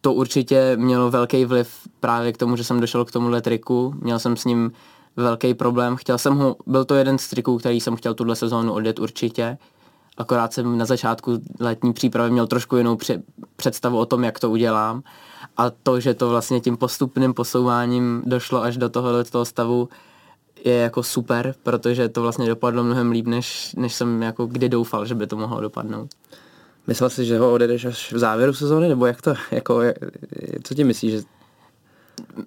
to 0.00 0.12
určitě 0.12 0.76
mělo 0.76 1.10
velký 1.10 1.44
vliv 1.44 1.74
právě 2.00 2.32
k 2.32 2.36
tomu, 2.36 2.56
že 2.56 2.64
jsem 2.64 2.80
došel 2.80 3.04
k 3.04 3.12
tomuhle 3.12 3.40
triku. 3.40 3.94
Měl 4.00 4.18
jsem 4.18 4.36
s 4.36 4.44
ním 4.44 4.72
velký 5.16 5.54
problém. 5.54 5.96
Chtěl 5.96 6.18
jsem 6.18 6.36
ho, 6.36 6.56
byl 6.66 6.84
to 6.84 6.94
jeden 6.94 7.18
z 7.18 7.30
triků, 7.30 7.58
který 7.58 7.80
jsem 7.80 7.96
chtěl 7.96 8.14
tuhle 8.14 8.36
sezónu 8.36 8.72
odjet 8.72 8.98
určitě. 8.98 9.58
Akorát 10.16 10.52
jsem 10.52 10.78
na 10.78 10.84
začátku 10.84 11.38
letní 11.60 11.92
přípravy 11.92 12.30
měl 12.30 12.46
trošku 12.46 12.76
jinou 12.76 12.98
představu 13.56 13.98
o 13.98 14.06
tom, 14.06 14.24
jak 14.24 14.40
to 14.40 14.50
udělám 14.50 15.02
a 15.60 15.70
to, 15.82 16.00
že 16.00 16.14
to 16.14 16.30
vlastně 16.30 16.60
tím 16.60 16.76
postupným 16.76 17.34
posouváním 17.34 18.22
došlo 18.26 18.62
až 18.62 18.76
do 18.76 18.88
tohohle 18.88 19.24
toho 19.24 19.44
stavu, 19.44 19.88
je 20.64 20.74
jako 20.74 21.02
super, 21.02 21.54
protože 21.62 22.08
to 22.08 22.22
vlastně 22.22 22.48
dopadlo 22.48 22.84
mnohem 22.84 23.10
líp, 23.10 23.26
než, 23.26 23.74
než 23.76 23.94
jsem 23.94 24.22
jako 24.22 24.46
kdy 24.46 24.68
doufal, 24.68 25.06
že 25.06 25.14
by 25.14 25.26
to 25.26 25.36
mohlo 25.36 25.60
dopadnout. 25.60 26.10
Myslel 26.86 27.10
jsi, 27.10 27.24
že 27.24 27.38
ho 27.38 27.52
odjedeš 27.52 27.84
až 27.84 28.12
v 28.12 28.18
závěru 28.18 28.52
sezóny, 28.52 28.88
nebo 28.88 29.06
jak 29.06 29.22
to, 29.22 29.34
jako, 29.50 29.80
co 30.62 30.74
ti 30.74 30.84
myslíš, 30.84 31.12
že 31.12 31.22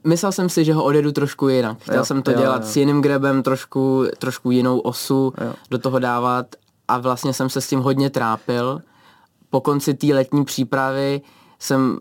Myslel 0.04 0.32
jsem 0.32 0.50
si, 0.50 0.66
že 0.66 0.74
ho 0.74 0.84
odjedu 0.84 1.12
trošku 1.12 1.50
jinak. 1.50 1.78
Chtěl 1.80 1.96
jo, 1.96 2.06
jsem 2.06 2.22
to 2.22 2.32
jo, 2.32 2.38
dělat 2.38 2.62
jo. 2.62 2.68
s 2.68 2.78
jiným 2.78 3.02
grebem, 3.02 3.44
trošku, 3.44 4.06
trošku 4.18 4.52
jinou 4.52 4.80
osu 4.80 5.34
jo. 5.42 5.54
do 5.70 5.78
toho 5.78 6.00
dávat 6.00 6.56
a 6.88 6.98
vlastně 6.98 7.34
jsem 7.34 7.50
se 7.50 7.62
s 7.62 7.68
tím 7.68 7.80
hodně 7.80 8.10
trápil. 8.10 8.82
Po 9.50 9.62
konci 9.62 9.94
té 9.94 10.08
letní 10.08 10.46
přípravy 10.46 11.22
jsem 11.60 12.00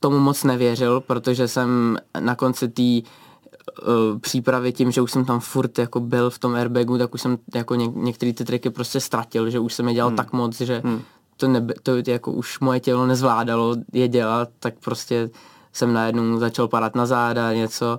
tomu 0.00 0.18
moc 0.18 0.44
nevěřil, 0.44 1.00
protože 1.00 1.48
jsem 1.48 1.98
na 2.20 2.34
konci 2.34 2.68
té 2.68 2.82
uh, 2.82 4.18
přípravy 4.18 4.72
tím, 4.72 4.90
že 4.90 5.00
už 5.00 5.12
jsem 5.12 5.24
tam 5.24 5.40
furt 5.40 5.78
jako 5.78 6.00
byl 6.00 6.30
v 6.30 6.38
tom 6.38 6.54
airbagu, 6.54 6.98
tak 6.98 7.14
už 7.14 7.22
jsem 7.22 7.38
jako 7.54 7.74
něk- 7.74 7.96
některé 7.96 8.32
ty 8.32 8.44
triky 8.44 8.70
prostě 8.70 9.00
ztratil, 9.00 9.50
že 9.50 9.58
už 9.58 9.74
jsem 9.74 9.88
je 9.88 9.94
dělal 9.94 10.08
hmm. 10.10 10.16
tak 10.16 10.32
moc, 10.32 10.60
že 10.60 10.82
hmm. 10.84 11.02
to, 11.36 11.48
nebe, 11.48 11.74
to 11.82 11.92
jako 12.06 12.32
už 12.32 12.60
moje 12.60 12.80
tělo 12.80 13.06
nezvládalo 13.06 13.76
je 13.92 14.08
dělat, 14.08 14.48
tak 14.58 14.74
prostě 14.84 15.30
jsem 15.72 15.92
najednou 15.92 16.38
začal 16.38 16.68
padat 16.68 16.94
na 16.94 17.06
záda 17.06 17.52
něco 17.52 17.98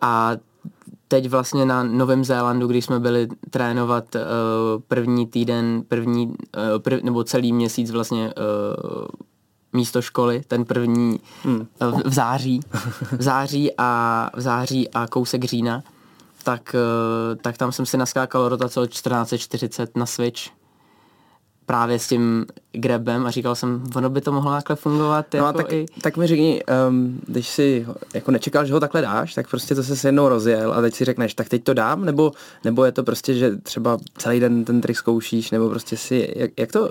a 0.00 0.32
teď 1.08 1.28
vlastně 1.28 1.66
na 1.66 1.82
Novém 1.82 2.24
Zélandu, 2.24 2.66
když 2.66 2.84
jsme 2.84 3.00
byli 3.00 3.28
trénovat 3.50 4.14
uh, 4.14 4.20
první 4.88 5.26
týden, 5.26 5.82
první, 5.88 6.26
uh, 6.26 6.34
prv, 6.78 7.02
nebo 7.02 7.24
celý 7.24 7.52
měsíc 7.52 7.90
vlastně 7.90 8.34
uh, 8.34 9.04
místo 9.72 10.02
školy, 10.02 10.42
ten 10.48 10.64
první 10.64 11.20
hmm. 11.42 11.66
v, 11.80 12.02
v 12.04 12.12
září, 12.14 12.60
v 13.18 13.22
září 13.22 13.72
a 13.78 14.30
v 14.34 14.40
září 14.40 14.90
a 14.90 15.06
kousek 15.06 15.44
října, 15.44 15.82
tak, 16.42 16.74
eh, 16.74 17.36
tak 17.36 17.56
tam 17.56 17.72
jsem 17.72 17.86
si 17.86 17.96
naskákal 17.96 18.48
rotace 18.48 18.80
od 18.80 18.90
1440 18.90 19.96
na 19.96 20.06
Switch 20.06 20.42
právě 21.70 21.98
s 21.98 22.08
tím 22.08 22.46
grebem 22.72 23.26
a 23.26 23.30
říkal 23.30 23.54
jsem, 23.54 23.84
ono 23.96 24.10
by 24.10 24.20
to 24.20 24.32
mohlo 24.32 24.52
takhle 24.52 24.76
fungovat. 24.76 25.26
No 25.34 25.46
jako 25.46 25.58
tak, 25.58 25.72
i... 25.72 25.86
tak 26.00 26.16
mi 26.16 26.26
řekni, 26.26 26.62
um, 26.88 27.20
když 27.26 27.48
si 27.48 27.86
jako 28.14 28.30
nečekal, 28.30 28.64
že 28.64 28.72
ho 28.72 28.80
takhle 28.80 29.02
dáš, 29.02 29.34
tak 29.34 29.50
prostě 29.50 29.74
to 29.74 29.82
se 29.82 29.96
s 29.96 30.04
jednou 30.04 30.28
rozjel 30.28 30.72
a 30.72 30.80
teď 30.80 30.94
si 30.94 31.04
řekneš, 31.04 31.34
tak 31.34 31.48
teď 31.48 31.64
to 31.64 31.74
dám, 31.74 32.04
nebo, 32.04 32.32
nebo 32.64 32.84
je 32.84 32.92
to 32.92 33.02
prostě, 33.02 33.34
že 33.34 33.56
třeba 33.56 33.98
celý 34.18 34.40
den 34.40 34.64
ten 34.64 34.80
trik 34.80 34.96
zkoušíš, 34.96 35.50
nebo 35.50 35.68
prostě 35.68 35.96
si, 35.96 36.32
jak, 36.36 36.50
jak 36.56 36.72
to, 36.72 36.88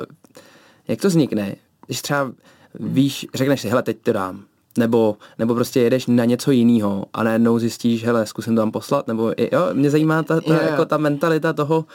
jak 0.87 1.01
to 1.01 1.07
vznikne? 1.07 1.55
Když 1.85 2.01
třeba 2.01 2.31
víš, 2.79 3.27
řekneš 3.35 3.61
si, 3.61 3.69
hele, 3.69 3.83
teď 3.83 3.97
to 4.03 4.13
dám. 4.13 4.41
Nebo, 4.77 5.17
nebo 5.39 5.55
prostě 5.55 5.79
jedeš 5.79 6.07
na 6.07 6.25
něco 6.25 6.51
jiného 6.51 7.05
a 7.13 7.23
najednou 7.23 7.59
zjistíš, 7.59 8.05
hele, 8.05 8.25
zkusím 8.25 8.55
to 8.55 8.61
tam 8.61 8.71
poslat, 8.71 9.07
nebo 9.07 9.33
jo, 9.51 9.69
mě 9.73 9.89
zajímá 9.89 10.23
ta, 10.23 10.41
ta, 10.41 10.61
jako 10.61 10.85
ta 10.85 10.97
mentalita 10.97 11.53
toho, 11.53 11.85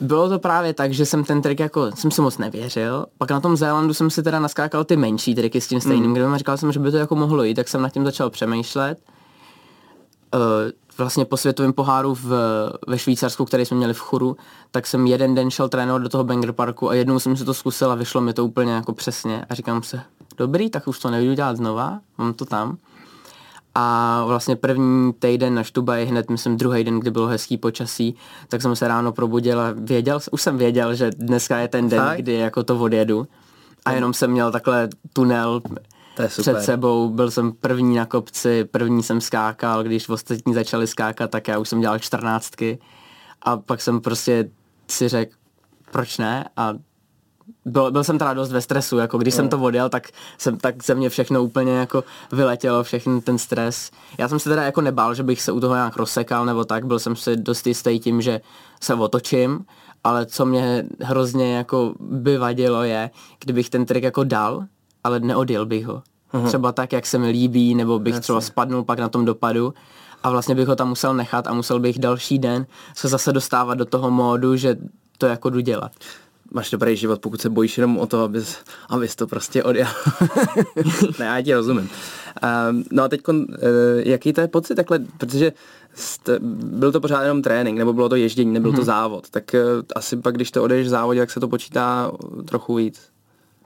bylo 0.00 0.28
to 0.28 0.38
právě 0.38 0.74
tak, 0.74 0.92
že 0.92 1.06
jsem 1.06 1.24
ten 1.24 1.42
trik 1.42 1.60
jako, 1.60 1.90
jsem 1.94 2.10
si 2.10 2.20
moc 2.20 2.38
nevěřil. 2.38 3.06
Pak 3.18 3.30
na 3.30 3.40
tom 3.40 3.56
Zélandu 3.56 3.94
jsem 3.94 4.10
si 4.10 4.22
teda 4.22 4.40
naskákal 4.40 4.84
ty 4.84 4.96
menší 4.96 5.34
triky 5.34 5.60
s 5.60 5.68
tím 5.68 5.80
stejným 5.80 6.10
mm. 6.10 6.32
a 6.32 6.38
říkal 6.38 6.56
jsem, 6.56 6.72
že 6.72 6.80
by 6.80 6.90
to 6.90 6.96
jako 6.96 7.16
mohlo 7.16 7.44
jít, 7.44 7.54
tak 7.54 7.68
jsem 7.68 7.82
nad 7.82 7.92
tím 7.92 8.04
začal 8.04 8.30
přemýšlet. 8.30 8.98
Uh, 10.34 10.40
vlastně 10.98 11.24
po 11.24 11.36
světovém 11.36 11.72
poháru 11.72 12.14
v, 12.14 12.32
ve 12.86 12.98
Švýcarsku, 12.98 13.44
který 13.44 13.64
jsme 13.64 13.76
měli 13.76 13.94
v 13.94 14.00
Churu, 14.00 14.36
tak 14.70 14.86
jsem 14.86 15.06
jeden 15.06 15.34
den 15.34 15.50
šel 15.50 15.68
trénovat 15.68 16.02
do 16.02 16.08
toho 16.08 16.24
Banger 16.24 16.52
Parku 16.52 16.90
a 16.90 16.94
jednou 16.94 17.18
jsem 17.18 17.36
si 17.36 17.44
to 17.44 17.54
zkusil 17.54 17.92
a 17.92 17.94
vyšlo 17.94 18.20
mi 18.20 18.32
to 18.32 18.44
úplně 18.44 18.72
jako 18.72 18.92
přesně. 18.92 19.44
A 19.50 19.54
říkám 19.54 19.82
se, 19.82 20.00
dobrý, 20.36 20.70
tak 20.70 20.88
už 20.88 20.98
to 20.98 21.10
nebudu 21.10 21.34
dělat 21.34 21.56
znova, 21.56 22.00
mám 22.18 22.34
to 22.34 22.44
tam. 22.44 22.76
A 23.74 24.24
vlastně 24.26 24.56
první 24.56 25.12
týden 25.12 25.54
na 25.54 25.62
Štubaji, 25.62 26.06
hned 26.06 26.30
myslím 26.30 26.56
druhý 26.56 26.84
den, 26.84 27.00
kdy 27.00 27.10
bylo 27.10 27.26
hezký 27.26 27.56
počasí, 27.56 28.14
tak 28.48 28.62
jsem 28.62 28.76
se 28.76 28.88
ráno 28.88 29.12
probudil 29.12 29.60
a 29.60 29.74
věděl, 29.76 30.20
už 30.30 30.42
jsem 30.42 30.58
věděl, 30.58 30.94
že 30.94 31.10
dneska 31.10 31.58
je 31.58 31.68
ten 31.68 31.88
den, 31.88 32.00
tak? 32.00 32.18
kdy 32.18 32.32
jako 32.32 32.62
to 32.62 32.78
odjedu. 32.78 33.26
A 33.84 33.92
jenom 33.92 34.14
jsem 34.14 34.30
měl 34.30 34.52
takhle 34.52 34.88
tunel 35.12 35.60
to 36.18 36.22
je 36.22 36.30
super. 36.30 36.54
před 36.54 36.64
sebou. 36.64 37.08
Byl 37.10 37.30
jsem 37.30 37.52
první 37.52 37.96
na 37.96 38.06
kopci, 38.06 38.64
první 38.64 39.02
jsem 39.02 39.20
skákal, 39.20 39.82
když 39.82 40.08
ostatní 40.08 40.54
začali 40.54 40.86
skákat, 40.86 41.30
tak 41.30 41.48
já 41.48 41.58
už 41.58 41.68
jsem 41.68 41.80
dělal 41.80 41.98
čtrnáctky. 41.98 42.78
A 43.42 43.56
pak 43.56 43.80
jsem 43.80 44.00
prostě 44.00 44.50
si 44.90 45.08
řekl, 45.08 45.34
proč 45.90 46.18
ne? 46.18 46.48
A 46.56 46.74
byl, 47.64 47.90
byl 47.90 48.04
jsem 48.04 48.18
teda 48.18 48.34
dost 48.34 48.52
ve 48.52 48.60
stresu, 48.60 48.98
jako 48.98 49.18
když 49.18 49.34
no. 49.34 49.36
jsem 49.36 49.48
to 49.48 49.58
odjel, 49.58 49.88
tak, 49.88 50.08
jsem, 50.38 50.58
tak 50.58 50.84
ze 50.84 50.94
mě 50.94 51.08
všechno 51.08 51.42
úplně 51.42 51.72
jako 51.72 52.04
vyletělo, 52.32 52.82
všechny 52.82 53.20
ten 53.20 53.38
stres. 53.38 53.90
Já 54.18 54.28
jsem 54.28 54.38
se 54.38 54.48
teda 54.48 54.62
jako 54.62 54.80
nebál, 54.80 55.14
že 55.14 55.22
bych 55.22 55.42
se 55.42 55.52
u 55.52 55.60
toho 55.60 55.74
nějak 55.74 55.96
rozsekal 55.96 56.46
nebo 56.46 56.64
tak, 56.64 56.86
byl 56.86 56.98
jsem 56.98 57.16
si 57.16 57.36
dost 57.36 57.66
jistý 57.66 58.00
tím, 58.00 58.22
že 58.22 58.40
se 58.82 58.94
otočím, 58.94 59.64
ale 60.04 60.26
co 60.26 60.46
mě 60.46 60.84
hrozně 61.00 61.56
jako 61.56 61.94
by 62.00 62.38
vadilo 62.38 62.82
je, 62.82 63.10
kdybych 63.40 63.70
ten 63.70 63.86
trik 63.86 64.04
jako 64.04 64.24
dal, 64.24 64.66
ale 65.04 65.20
neodjel 65.20 65.66
bych 65.66 65.86
ho. 65.86 66.02
Uhum. 66.32 66.46
Třeba 66.46 66.72
tak, 66.72 66.92
jak 66.92 67.06
se 67.06 67.18
mi 67.18 67.30
líbí, 67.30 67.74
nebo 67.74 67.98
bych 67.98 68.14
Jasně. 68.14 68.22
třeba 68.22 68.40
spadnul 68.40 68.84
pak 68.84 68.98
na 68.98 69.08
tom 69.08 69.24
dopadu 69.24 69.74
a 70.22 70.30
vlastně 70.30 70.54
bych 70.54 70.68
ho 70.68 70.76
tam 70.76 70.88
musel 70.88 71.14
nechat 71.14 71.46
a 71.46 71.54
musel 71.54 71.80
bych 71.80 71.98
další 71.98 72.38
den 72.38 72.66
se 72.94 73.08
zase 73.08 73.32
dostávat 73.32 73.74
do 73.74 73.84
toho 73.84 74.10
módu, 74.10 74.56
že 74.56 74.76
to 75.18 75.26
jako 75.26 75.50
jdu 75.50 75.60
dělat. 75.60 75.92
Máš 76.50 76.70
dobrý 76.70 76.96
život, 76.96 77.20
pokud 77.20 77.40
se 77.40 77.50
bojíš 77.50 77.78
jenom 77.78 77.98
o 77.98 78.06
to, 78.06 78.22
abys, 78.22 78.58
abys 78.88 79.16
to 79.16 79.26
prostě 79.26 79.62
odjel. 79.62 79.88
ne, 81.18 81.26
já 81.26 81.42
ti 81.42 81.54
rozumím. 81.54 81.90
Um, 82.70 82.84
no 82.92 83.02
a 83.02 83.08
teď, 83.08 83.20
uh, 83.28 83.36
jaký 83.98 84.32
to 84.32 84.40
je 84.40 84.48
pocit 84.48 84.74
takhle, 84.74 84.98
protože 85.18 85.52
jste, 85.94 86.38
byl 86.40 86.92
to 86.92 87.00
pořád 87.00 87.22
jenom 87.22 87.42
trénink, 87.42 87.78
nebo 87.78 87.92
bylo 87.92 88.08
to 88.08 88.16
ježdění, 88.16 88.52
nebyl 88.52 88.70
mm-hmm. 88.70 88.74
to 88.74 88.80
mhm. 88.80 88.86
závod, 88.86 89.30
tak 89.30 89.54
uh, 89.54 89.82
asi 89.96 90.16
pak, 90.16 90.34
když 90.34 90.50
to 90.50 90.62
odejdeš 90.62 90.86
v 90.86 90.90
závodě, 90.90 91.20
tak 91.20 91.30
se 91.30 91.40
to 91.40 91.48
počítá 91.48 92.12
trochu 92.44 92.74
víc. 92.74 93.00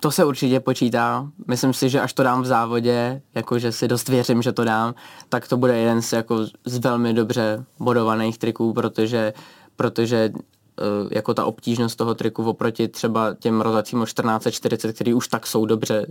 To 0.03 0.11
se 0.11 0.25
určitě 0.25 0.61
počítá. 0.61 1.29
Myslím 1.47 1.73
si, 1.73 1.88
že 1.88 2.01
až 2.01 2.12
to 2.12 2.23
dám 2.23 2.43
v 2.43 2.47
závodě, 2.47 3.23
jakože 3.35 3.73
si 3.73 3.88
dost 3.88 4.09
věřím, 4.09 4.43
že 4.43 4.53
to 4.53 4.65
dám, 4.65 4.95
tak 5.29 5.49
to 5.49 5.57
bude 5.57 5.79
jeden 5.79 6.03
z, 6.03 6.12
jako, 6.12 6.47
z 6.65 6.79
velmi 6.79 7.15
dobře 7.15 7.65
bodovaných 7.79 8.38
triků, 8.38 8.73
protože, 8.73 9.33
protože 9.77 10.33
jako 11.11 11.35
ta 11.35 11.45
obtížnost 11.45 11.97
toho 11.97 12.15
triku 12.15 12.45
oproti 12.45 12.88
třeba 12.88 13.35
těm 13.35 13.61
rozacím 13.61 14.01
o 14.01 14.05
1440, 14.05 14.93
který 14.93 15.15
už 15.15 15.29
tak 15.29 15.47
jsou 15.47 15.67
dobře 15.67 16.07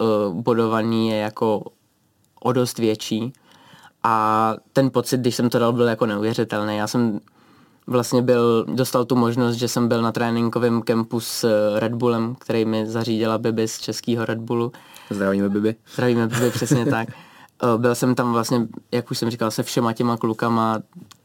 uh, 0.00 0.34
bodovaný, 0.34 1.08
je 1.08 1.16
jako 1.16 1.64
o 2.42 2.52
dost 2.52 2.78
větší. 2.78 3.32
A 4.02 4.54
ten 4.72 4.90
pocit, 4.90 5.20
když 5.20 5.34
jsem 5.34 5.50
to 5.50 5.58
dal, 5.58 5.72
byl 5.72 5.86
jako 5.86 6.06
neuvěřitelný. 6.06 6.76
Já 6.76 6.86
jsem 6.86 7.20
vlastně 7.86 8.22
byl, 8.22 8.66
dostal 8.68 9.04
tu 9.04 9.16
možnost, 9.16 9.56
že 9.56 9.68
jsem 9.68 9.88
byl 9.88 10.02
na 10.02 10.12
tréninkovém 10.12 10.82
kempu 10.82 11.20
s 11.20 11.48
Red 11.78 11.94
Bullem, 11.94 12.34
který 12.34 12.64
mi 12.64 12.86
zařídila 12.86 13.38
Bibi 13.38 13.68
z 13.68 13.78
českého 13.78 14.24
Red 14.24 14.38
Bullu. 14.38 14.72
Zdravíme 15.10 15.48
Bibi. 15.48 15.74
Zdravíme 15.94 16.26
Bibi, 16.26 16.50
přesně 16.50 16.86
tak. 16.90 17.08
Byl 17.76 17.94
jsem 17.94 18.14
tam 18.14 18.32
vlastně, 18.32 18.66
jak 18.92 19.10
už 19.10 19.18
jsem 19.18 19.30
říkal, 19.30 19.50
se 19.50 19.62
všema 19.62 19.92
těma 19.92 20.16
klukama, 20.16 20.82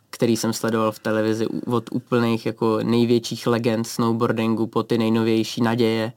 který 0.09 0.37
jsem 0.37 0.53
sledoval 0.53 0.91
v 0.91 0.99
televizi 0.99 1.47
od 1.67 1.89
úplných 1.91 2.45
jako 2.45 2.79
největších 2.83 3.47
legend 3.47 3.87
snowboardingu 3.87 4.67
po 4.67 4.83
ty 4.83 4.97
nejnovější 4.97 5.61
naděje, 5.61 6.13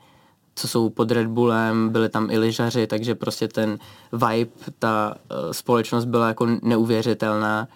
co 0.54 0.68
jsou 0.68 0.90
pod 0.90 1.10
Red 1.10 1.26
Bullem, 1.26 1.88
byli 1.88 2.08
tam 2.08 2.30
i 2.30 2.38
lyžaři, 2.38 2.86
takže 2.86 3.14
prostě 3.14 3.48
ten 3.48 3.78
vibe, 4.12 4.50
ta 4.78 5.14
uh, 5.14 5.52
společnost 5.52 6.04
byla 6.04 6.28
jako 6.28 6.46
neuvěřitelná 6.62 7.68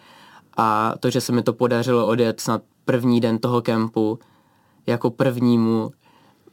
a 0.56 0.94
to, 1.00 1.10
že 1.10 1.20
se 1.20 1.32
mi 1.32 1.42
to 1.42 1.52
podařilo 1.52 2.06
odjet 2.06 2.40
snad 2.40 2.62
první 2.84 3.20
den 3.20 3.38
toho 3.38 3.62
kempu 3.62 4.18
jako 4.86 5.10
prvnímu, 5.10 5.92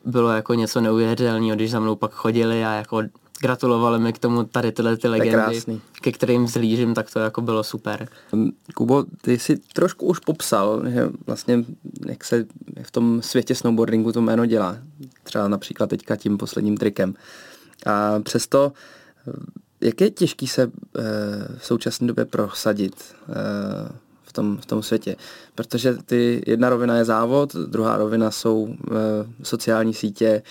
bylo 0.05 0.29
jako 0.29 0.53
něco 0.53 0.81
neuvěřitelného, 0.81 1.55
když 1.55 1.71
za 1.71 1.79
mnou 1.79 1.95
pak 1.95 2.11
chodili 2.11 2.65
a 2.65 2.71
jako 2.71 3.01
gratulovali 3.41 3.99
mi 3.99 4.13
k 4.13 4.19
tomu 4.19 4.43
tady 4.43 4.71
tyhle 4.71 4.97
ty 4.97 5.07
legendy, 5.07 5.61
ke 6.01 6.11
kterým 6.11 6.47
zhlížím, 6.47 6.93
tak 6.93 7.11
to 7.13 7.19
jako 7.19 7.41
bylo 7.41 7.63
super. 7.63 8.07
Kubo, 8.75 9.05
ty 9.21 9.39
jsi 9.39 9.57
trošku 9.73 10.05
už 10.05 10.19
popsal, 10.19 10.89
že 10.89 11.09
vlastně 11.27 11.65
jak 12.07 12.23
se 12.23 12.45
v 12.83 12.91
tom 12.91 13.21
světě 13.21 13.55
snowboardingu 13.55 14.11
to 14.11 14.21
jméno 14.21 14.45
dělá. 14.45 14.77
Třeba 15.23 15.47
například 15.47 15.89
teďka 15.89 16.15
tím 16.15 16.37
posledním 16.37 16.77
trikem. 16.77 17.13
A 17.85 18.19
přesto 18.19 18.71
jak 19.83 20.01
je 20.01 20.09
těžký 20.09 20.47
se 20.47 20.61
eh, 20.63 21.01
v 21.57 21.65
současné 21.65 22.07
době 22.07 22.25
prosadit 22.25 23.15
eh, 23.29 23.33
v 24.23 24.33
tom, 24.33 24.57
v 24.57 24.65
tom 24.65 24.83
světě? 24.83 25.15
Protože 25.55 25.97
ty 26.05 26.43
jedna 26.47 26.69
rovina 26.69 26.97
je 26.97 27.05
závod, 27.05 27.55
druhá 27.55 27.97
rovina 27.97 28.31
jsou 28.31 28.61
uh, 28.63 28.75
sociální 29.43 29.93
sítě, 29.93 30.41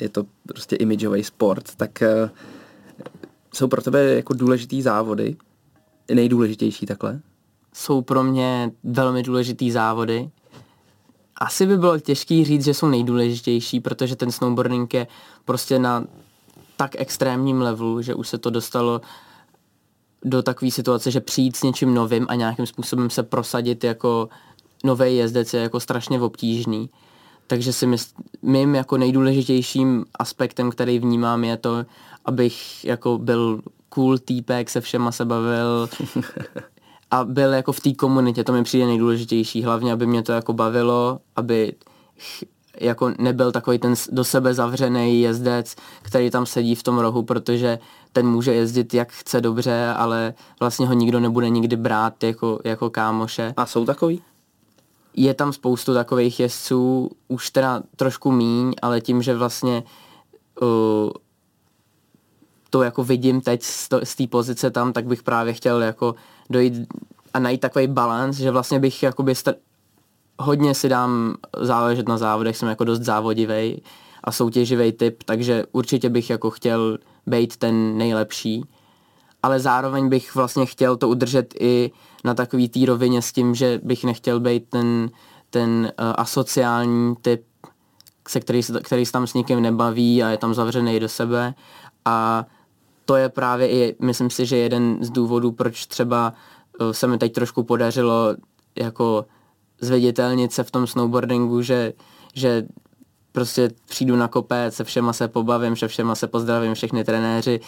je 0.00 0.08
to 0.08 0.24
prostě 0.48 0.76
imidžový 0.76 1.24
sport, 1.24 1.74
tak 1.76 2.02
jsou 3.54 3.68
pro 3.68 3.82
tebe 3.82 4.04
jako 4.04 4.34
důležitý 4.34 4.82
závody, 4.82 5.36
nejdůležitější 6.14 6.86
takhle? 6.86 7.20
Jsou 7.74 8.02
pro 8.02 8.22
mě 8.22 8.72
velmi 8.84 9.22
důležitý 9.22 9.70
závody. 9.70 10.30
Asi 11.36 11.66
by 11.66 11.76
bylo 11.76 11.98
těžký 11.98 12.44
říct, 12.44 12.64
že 12.64 12.74
jsou 12.74 12.88
nejdůležitější, 12.88 13.80
protože 13.80 14.16
ten 14.16 14.32
snowboarding 14.32 14.94
je 14.94 15.06
prostě 15.44 15.78
na 15.78 16.04
tak 16.78 16.90
extrémním 16.98 17.60
levelu, 17.60 18.02
že 18.02 18.14
už 18.14 18.28
se 18.28 18.38
to 18.38 18.50
dostalo 18.50 19.00
do 20.24 20.42
takové 20.42 20.70
situace, 20.70 21.10
že 21.10 21.20
přijít 21.20 21.56
s 21.56 21.62
něčím 21.62 21.94
novým 21.94 22.26
a 22.28 22.34
nějakým 22.34 22.66
způsobem 22.66 23.10
se 23.10 23.22
prosadit 23.22 23.84
jako 23.84 24.28
nový 24.84 25.16
jezdec 25.16 25.54
je 25.54 25.60
jako 25.60 25.80
strašně 25.80 26.20
obtížný. 26.20 26.90
Takže 27.46 27.72
si 27.72 27.86
mysl, 27.86 28.14
mým 28.42 28.74
jako 28.74 28.96
nejdůležitějším 28.96 30.04
aspektem, 30.18 30.70
který 30.70 30.98
vnímám, 30.98 31.44
je 31.44 31.56
to, 31.56 31.84
abych 32.24 32.84
jako 32.84 33.18
byl 33.18 33.60
cool 33.88 34.18
týpek, 34.18 34.70
se 34.70 34.80
všema 34.80 35.12
se 35.12 35.24
bavil 35.24 35.88
a 37.10 37.24
byl 37.24 37.52
jako 37.52 37.72
v 37.72 37.80
té 37.80 37.94
komunitě, 37.94 38.44
to 38.44 38.52
mi 38.52 38.62
přijde 38.62 38.86
nejdůležitější, 38.86 39.62
hlavně, 39.62 39.92
aby 39.92 40.06
mě 40.06 40.22
to 40.22 40.32
jako 40.32 40.52
bavilo, 40.52 41.20
aby 41.36 41.74
jako 42.80 43.12
nebyl 43.18 43.52
takový 43.52 43.78
ten 43.78 43.94
do 44.10 44.24
sebe 44.24 44.54
zavřený 44.54 45.20
jezdec, 45.20 45.74
který 46.02 46.30
tam 46.30 46.46
sedí 46.46 46.74
v 46.74 46.82
tom 46.82 46.98
rohu, 46.98 47.22
protože 47.22 47.78
ten 48.12 48.26
může 48.26 48.54
jezdit 48.54 48.94
jak 48.94 49.12
chce 49.12 49.40
dobře, 49.40 49.94
ale 49.96 50.34
vlastně 50.60 50.86
ho 50.86 50.92
nikdo 50.92 51.20
nebude 51.20 51.48
nikdy 51.48 51.76
brát 51.76 52.24
jako, 52.24 52.58
jako 52.64 52.90
kámoše. 52.90 53.54
A 53.56 53.66
jsou 53.66 53.84
takový? 53.84 54.22
Je 55.14 55.34
tam 55.34 55.52
spoustu 55.52 55.94
takových 55.94 56.40
jezdců, 56.40 57.10
už 57.28 57.50
teda 57.50 57.82
trošku 57.96 58.32
míň, 58.32 58.72
ale 58.82 59.00
tím, 59.00 59.22
že 59.22 59.34
vlastně 59.34 59.82
uh, 60.62 61.10
to 62.70 62.82
jako 62.82 63.04
vidím 63.04 63.40
teď 63.40 63.62
z 64.04 64.16
té 64.16 64.26
pozice 64.26 64.70
tam, 64.70 64.92
tak 64.92 65.06
bych 65.06 65.22
právě 65.22 65.52
chtěl 65.52 65.82
jako 65.82 66.14
dojít 66.50 66.74
a 67.34 67.38
najít 67.38 67.60
takový 67.60 67.86
balans, 67.86 68.36
že 68.36 68.50
vlastně 68.50 68.80
bych 68.80 69.02
jakoby 69.02 69.34
hodně 70.38 70.74
si 70.74 70.88
dám 70.88 71.34
záležet 71.60 72.08
na 72.08 72.18
závodech, 72.18 72.56
jsem 72.56 72.68
jako 72.68 72.84
dost 72.84 73.00
závodivý 73.00 73.82
a 74.24 74.32
soutěživý 74.32 74.92
typ, 74.92 75.22
takže 75.22 75.64
určitě 75.72 76.08
bych 76.08 76.30
jako 76.30 76.50
chtěl 76.50 76.98
být 77.26 77.56
ten 77.56 77.98
nejlepší, 77.98 78.64
ale 79.42 79.60
zároveň 79.60 80.08
bych 80.08 80.34
vlastně 80.34 80.66
chtěl 80.66 80.96
to 80.96 81.08
udržet 81.08 81.54
i 81.60 81.90
na 82.24 82.34
takový 82.34 82.68
té 82.68 82.86
rovině 82.86 83.22
s 83.22 83.32
tím, 83.32 83.54
že 83.54 83.80
bych 83.82 84.04
nechtěl 84.04 84.40
být 84.40 84.64
ten, 84.68 85.10
ten 85.50 85.92
uh, 86.00 86.12
asociální 86.16 87.14
typ, 87.22 87.42
se 88.28 88.40
který, 88.40 88.60
který 88.82 89.06
se 89.06 89.12
tam 89.12 89.26
s 89.26 89.34
nikým 89.34 89.60
nebaví 89.60 90.22
a 90.22 90.28
je 90.28 90.36
tam 90.36 90.54
zavřený 90.54 91.00
do 91.00 91.08
sebe. 91.08 91.54
A 92.04 92.46
to 93.04 93.16
je 93.16 93.28
právě 93.28 93.68
i, 93.70 93.96
myslím 94.00 94.30
si, 94.30 94.46
že 94.46 94.56
jeden 94.56 94.98
z 95.00 95.10
důvodů, 95.10 95.52
proč 95.52 95.86
třeba 95.86 96.32
uh, 96.80 96.90
se 96.90 97.06
mi 97.06 97.18
teď 97.18 97.32
trošku 97.32 97.62
podařilo 97.62 98.34
jako 98.76 99.24
zveditelnit 99.80 100.52
se 100.52 100.64
v 100.64 100.70
tom 100.70 100.86
snowboardingu, 100.86 101.62
že, 101.62 101.92
že 102.34 102.66
prostě 103.32 103.70
přijdu 103.88 104.16
na 104.16 104.28
kopec, 104.28 104.74
se 104.74 104.84
všema 104.84 105.12
se 105.12 105.28
pobavím, 105.28 105.76
se 105.76 105.88
všema 105.88 106.14
se 106.14 106.26
pozdravím, 106.26 106.74
všechny 106.74 107.04
trenéři 107.04 107.60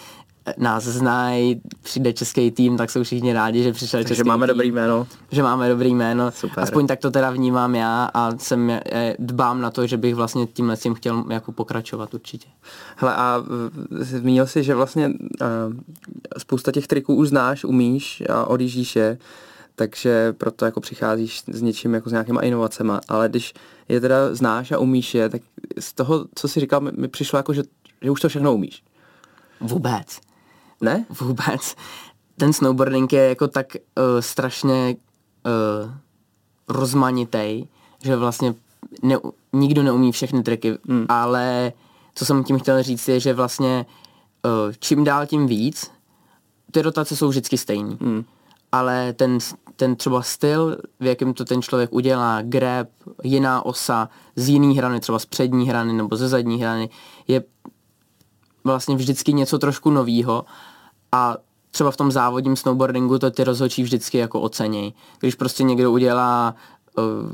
nás 0.59 0.85
znají, 0.85 1.61
přijde 1.83 2.13
český 2.13 2.51
tým, 2.51 2.77
tak 2.77 2.91
jsou 2.91 3.03
všichni 3.03 3.33
rádi, 3.33 3.63
že 3.63 3.73
přišel 3.73 4.01
Takže 4.01 4.15
český 4.15 4.29
máme 4.29 4.47
tým, 4.47 4.55
dobrý 4.55 4.73
jméno. 4.73 5.07
Že 5.31 5.43
máme 5.43 5.69
dobrý 5.69 5.95
jméno. 5.95 6.31
Super. 6.31 6.65
Aspoň 6.65 6.87
tak 6.87 7.01
to 7.01 7.11
teda 7.11 7.31
vnímám 7.31 7.75
já 7.75 8.11
a 8.15 8.39
jsem, 8.39 8.81
dbám 9.19 9.61
na 9.61 9.71
to, 9.71 9.87
že 9.87 9.97
bych 9.97 10.15
vlastně 10.15 10.47
tímhle 10.47 10.77
tím 10.77 10.95
chtěl 10.95 11.25
jako 11.31 11.53
pokračovat 11.53 12.15
určitě. 12.15 12.49
Hele 12.97 13.15
a 13.15 13.45
zmínil 13.91 14.47
si, 14.47 14.63
že 14.63 14.75
vlastně 14.75 15.09
uh, 15.09 15.15
spousta 16.39 16.73
těch 16.73 16.87
triků 16.87 17.15
už 17.15 17.29
znáš, 17.29 17.65
umíš 17.65 18.23
a 18.31 18.45
odjíždíš 18.45 18.97
je 18.97 19.19
takže 19.81 20.33
proto 20.33 20.65
jako 20.65 20.81
přicházíš 20.81 21.43
s 21.47 21.63
něčím 21.63 21.95
jako 21.95 22.09
s 22.09 22.13
nějakýma 22.13 22.41
inovacemi, 22.41 22.93
ale 23.09 23.29
když 23.29 23.55
je 23.89 24.01
teda 24.01 24.35
znáš 24.35 24.73
a 24.73 24.79
umíš 24.79 25.15
je, 25.15 25.29
tak 25.29 25.43
z 25.79 25.93
toho, 25.93 26.27
co 26.35 26.49
jsi 26.49 26.61
říkal, 26.61 26.81
mi, 26.81 26.91
mi 26.97 27.09
přišlo 27.09 27.37
jako, 27.37 27.53
že, 27.53 27.63
že 28.03 28.11
už 28.11 28.21
to 28.21 28.29
všechno 28.29 28.55
umíš. 28.55 28.83
Vůbec. 29.61 30.21
Ne? 30.81 31.07
Vůbec. 31.21 31.77
Ten 32.37 32.53
snowboarding 32.53 33.13
je 33.13 33.29
jako 33.29 33.49
tak 33.49 33.67
uh, 33.75 34.21
strašně 34.21 34.97
uh, 34.97 35.95
rozmanitý, 36.69 37.67
že 38.03 38.17
vlastně 38.17 38.55
ne, 39.03 39.17
nikdo 39.53 39.83
neumí 39.83 40.13
všechny 40.13 40.43
triky, 40.43 40.79
hmm. 40.89 41.07
ale 41.09 41.73
co 42.15 42.25
jsem 42.25 42.45
tím 42.45 42.59
chtěl 42.59 42.83
říct 42.83 43.09
je, 43.09 43.21
že 43.21 43.35
vlastně 43.35 43.87
uh, 44.45 44.73
čím 44.79 45.05
dál 45.05 45.27
tím 45.27 45.47
víc, 45.47 45.91
ty 46.71 46.83
rotace 46.83 47.17
jsou 47.17 47.29
vždycky 47.29 47.59
stejný. 47.59 47.99
Hmm 48.01 48.25
ale 48.73 49.13
ten, 49.13 49.39
ten 49.81 49.97
třeba 49.97 50.23
styl, 50.23 50.77
v 51.01 51.07
jakém 51.07 51.35
to 51.35 51.45
ten 51.45 51.63
člověk 51.63 51.93
udělá, 51.93 52.43
grab, 52.43 52.89
jiná 53.25 53.67
osa 53.67 54.09
z 54.37 54.49
jiný 54.49 54.77
hrany, 54.77 55.01
třeba 55.01 55.19
z 55.19 55.27
přední 55.27 55.69
hrany 55.69 55.93
nebo 55.93 56.17
ze 56.17 56.29
zadní 56.29 56.61
hrany, 56.61 56.89
je 57.29 57.43
vlastně 58.65 58.97
vždycky 58.97 59.33
něco 59.33 59.59
trošku 59.59 59.91
novýho 59.91 60.45
a 61.13 61.37
třeba 61.71 61.91
v 61.91 61.97
tom 61.97 62.13
závodním 62.13 62.57
snowboardingu 62.57 63.19
to 63.19 63.31
ty 63.31 63.45
rozhodčí 63.45 63.83
vždycky 63.83 64.19
jako 64.19 64.41
oceněj. 64.41 64.93
Když 65.21 65.35
prostě 65.35 65.63
někdo 65.63 65.93
udělá 65.93 66.55
uh, 66.99 67.33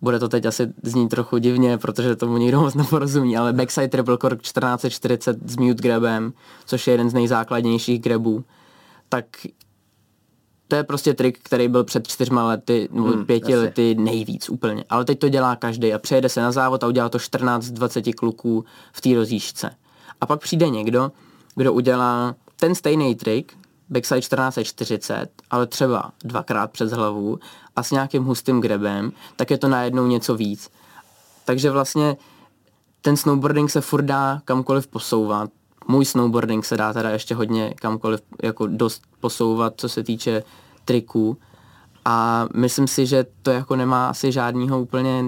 bude 0.00 0.18
to 0.18 0.28
teď 0.28 0.46
asi 0.46 0.72
znít 0.82 1.08
trochu 1.08 1.38
divně, 1.38 1.78
protože 1.78 2.16
tomu 2.16 2.36
nikdo 2.36 2.60
moc 2.60 2.74
neporozumí, 2.74 3.36
ale 3.36 3.52
backside 3.52 3.88
triple 3.88 4.18
cork 4.18 4.42
1440 4.42 5.50
s 5.50 5.56
mute 5.56 5.82
grabem, 5.82 6.32
což 6.66 6.86
je 6.86 6.92
jeden 6.92 7.10
z 7.10 7.14
nejzákladnějších 7.14 8.02
grabů, 8.02 8.44
tak 9.08 9.24
to 10.68 10.76
je 10.76 10.84
prostě 10.84 11.14
trik, 11.14 11.38
který 11.42 11.68
byl 11.68 11.84
před 11.84 12.08
čtyřma 12.08 12.46
lety, 12.46 12.88
nebo 12.92 13.08
hmm, 13.08 13.26
pěti 13.26 13.54
asi. 13.54 13.56
lety 13.56 13.94
nejvíc 13.94 14.50
úplně. 14.50 14.84
Ale 14.88 15.04
teď 15.04 15.18
to 15.18 15.28
dělá 15.28 15.56
každý 15.56 15.94
a 15.94 15.98
přejede 15.98 16.28
se 16.28 16.40
na 16.40 16.52
závod 16.52 16.84
a 16.84 16.86
udělá 16.86 17.08
to 17.08 17.18
14 17.18 17.64
z 17.64 17.70
20 17.70 18.12
kluků 18.12 18.64
v 18.92 19.00
té 19.00 19.14
rozjížďce. 19.14 19.70
A 20.20 20.26
pak 20.26 20.40
přijde 20.40 20.68
někdo, 20.68 21.12
kdo 21.54 21.72
udělá 21.72 22.34
ten 22.56 22.74
stejný 22.74 23.14
trik, 23.14 23.52
backside 23.88 24.20
1440, 24.20 25.28
ale 25.50 25.66
třeba 25.66 26.12
dvakrát 26.24 26.70
přes 26.70 26.90
hlavu 26.90 27.38
a 27.76 27.82
s 27.82 27.90
nějakým 27.90 28.24
hustým 28.24 28.60
grebem, 28.60 29.12
tak 29.36 29.50
je 29.50 29.58
to 29.58 29.68
najednou 29.68 30.06
něco 30.06 30.34
víc. 30.34 30.70
Takže 31.44 31.70
vlastně 31.70 32.16
ten 33.00 33.16
snowboarding 33.16 33.70
se 33.70 33.80
furt 33.80 34.02
dá 34.02 34.40
kamkoliv 34.44 34.86
posouvat 34.86 35.50
můj 35.88 36.04
snowboarding 36.04 36.64
se 36.64 36.76
dá 36.76 36.92
teda 36.92 37.10
ještě 37.10 37.34
hodně 37.34 37.74
kamkoliv 37.74 38.20
jako 38.42 38.66
dost 38.66 39.02
posouvat, 39.20 39.74
co 39.76 39.88
se 39.88 40.02
týče 40.02 40.42
triků. 40.84 41.36
A 42.04 42.46
myslím 42.54 42.86
si, 42.86 43.06
že 43.06 43.26
to 43.42 43.50
jako 43.50 43.76
nemá 43.76 44.08
asi 44.08 44.32
žádného 44.32 44.80
úplně 44.80 45.24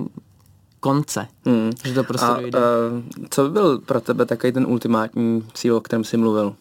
konce. 0.80 1.26
Hmm. 1.46 1.70
Že 1.84 1.94
to 1.94 2.04
prostě 2.04 2.26
a, 2.26 2.40
dojde. 2.40 2.58
Uh, 2.58 3.26
co 3.30 3.42
by 3.42 3.50
byl 3.50 3.78
pro 3.78 4.00
tebe 4.00 4.26
takový 4.26 4.52
ten 4.52 4.66
ultimátní 4.66 5.48
cíl, 5.54 5.76
o 5.76 5.80
kterém 5.80 6.04
jsi 6.04 6.16
mluvil? 6.16 6.54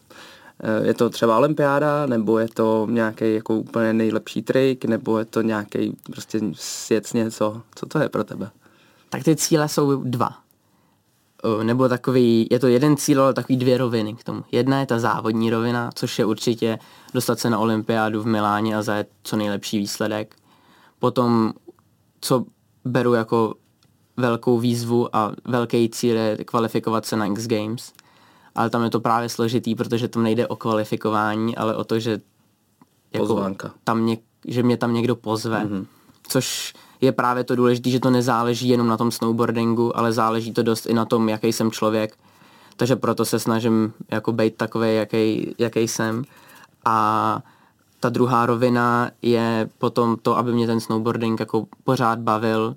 Eh, 0.62 0.86
je 0.86 0.94
to 0.94 1.10
třeba 1.10 1.38
olympiáda, 1.38 2.06
nebo 2.06 2.38
je 2.38 2.48
to 2.48 2.86
nějaký 2.90 3.34
jako 3.34 3.54
úplně 3.54 3.92
nejlepší 3.92 4.42
trik, 4.42 4.84
nebo 4.84 5.18
je 5.18 5.24
to 5.24 5.42
nějaký 5.42 5.96
prostě 6.12 6.40
svět 6.52 7.14
něco? 7.14 7.62
Co 7.74 7.86
to 7.86 7.98
je 7.98 8.08
pro 8.08 8.24
tebe? 8.24 8.50
Tak 9.08 9.24
ty 9.24 9.36
cíle 9.36 9.68
jsou 9.68 10.02
dva. 10.02 10.36
Nebo 11.62 11.88
takový, 11.88 12.48
je 12.50 12.58
to 12.58 12.66
jeden 12.66 12.96
cíl, 12.96 13.22
ale 13.22 13.34
takový 13.34 13.56
dvě 13.56 13.78
roviny 13.78 14.14
k 14.14 14.24
tomu. 14.24 14.44
Jedna 14.52 14.80
je 14.80 14.86
ta 14.86 14.98
závodní 14.98 15.50
rovina, 15.50 15.90
což 15.94 16.18
je 16.18 16.24
určitě 16.24 16.78
dostat 17.14 17.38
se 17.38 17.50
na 17.50 17.58
olympiádu 17.58 18.22
v 18.22 18.26
Miláně 18.26 18.76
a 18.76 18.82
zajet 18.82 19.08
co 19.22 19.36
nejlepší 19.36 19.78
výsledek. 19.78 20.36
Potom, 20.98 21.52
co 22.20 22.44
beru 22.84 23.14
jako 23.14 23.54
velkou 24.16 24.58
výzvu 24.58 25.16
a 25.16 25.32
velký 25.44 25.88
cíl 25.88 26.16
je 26.16 26.36
kvalifikovat 26.44 27.06
se 27.06 27.16
na 27.16 27.26
X 27.26 27.46
Games– 27.46 27.92
ale 28.58 28.70
tam 28.70 28.84
je 28.84 28.90
to 28.90 29.00
právě 29.00 29.28
složitý, 29.28 29.74
protože 29.74 30.08
tam 30.08 30.22
nejde 30.22 30.46
o 30.46 30.56
kvalifikování, 30.56 31.56
ale 31.56 31.76
o 31.76 31.84
to, 31.84 31.98
že 31.98 32.20
jako 33.12 33.54
tam 33.84 34.06
něk, 34.06 34.20
že 34.48 34.62
mě 34.62 34.76
tam 34.76 34.94
někdo 34.94 35.16
pozve, 35.16 35.64
mm-hmm. 35.64 35.86
což 36.28 36.74
je 37.00 37.12
právě 37.12 37.44
to 37.44 37.56
důležité, 37.56 37.90
že 37.90 38.00
to 38.00 38.10
nezáleží 38.10 38.68
jenom 38.68 38.86
na 38.86 38.96
tom 38.96 39.10
snowboardingu, 39.10 39.98
ale 39.98 40.12
záleží 40.12 40.52
to 40.52 40.62
dost 40.62 40.86
i 40.86 40.94
na 40.94 41.04
tom, 41.04 41.28
jaký 41.28 41.52
jsem 41.52 41.70
člověk. 41.70 42.16
Takže 42.76 42.96
proto 42.96 43.24
se 43.24 43.38
snažím 43.38 43.92
jako 44.10 44.32
být 44.32 44.56
takový, 44.56 44.94
jaký, 44.94 45.54
jaký 45.58 45.88
jsem. 45.88 46.24
A 46.84 47.38
ta 48.00 48.08
druhá 48.08 48.46
rovina 48.46 49.10
je 49.22 49.68
potom 49.78 50.16
to, 50.22 50.38
aby 50.38 50.52
mě 50.52 50.66
ten 50.66 50.80
snowboarding 50.80 51.40
jako 51.40 51.66
pořád 51.84 52.18
bavil, 52.18 52.76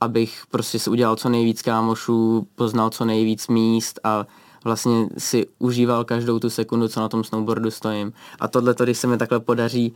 abych 0.00 0.42
prostě 0.50 0.78
si 0.78 0.90
udělal 0.90 1.16
co 1.16 1.28
nejvíc 1.28 1.62
kámošů, 1.62 2.46
poznal 2.54 2.90
co 2.90 3.04
nejvíc 3.04 3.48
míst 3.48 4.00
a 4.04 4.26
vlastně 4.64 5.08
si 5.18 5.46
užíval 5.58 6.04
každou 6.04 6.38
tu 6.38 6.50
sekundu, 6.50 6.88
co 6.88 7.00
na 7.00 7.08
tom 7.08 7.24
snowboardu 7.24 7.70
stojím. 7.70 8.12
A 8.40 8.48
tohle, 8.48 8.74
když 8.84 8.98
se 8.98 9.06
mi 9.06 9.18
takhle 9.18 9.40
podaří, 9.40 9.94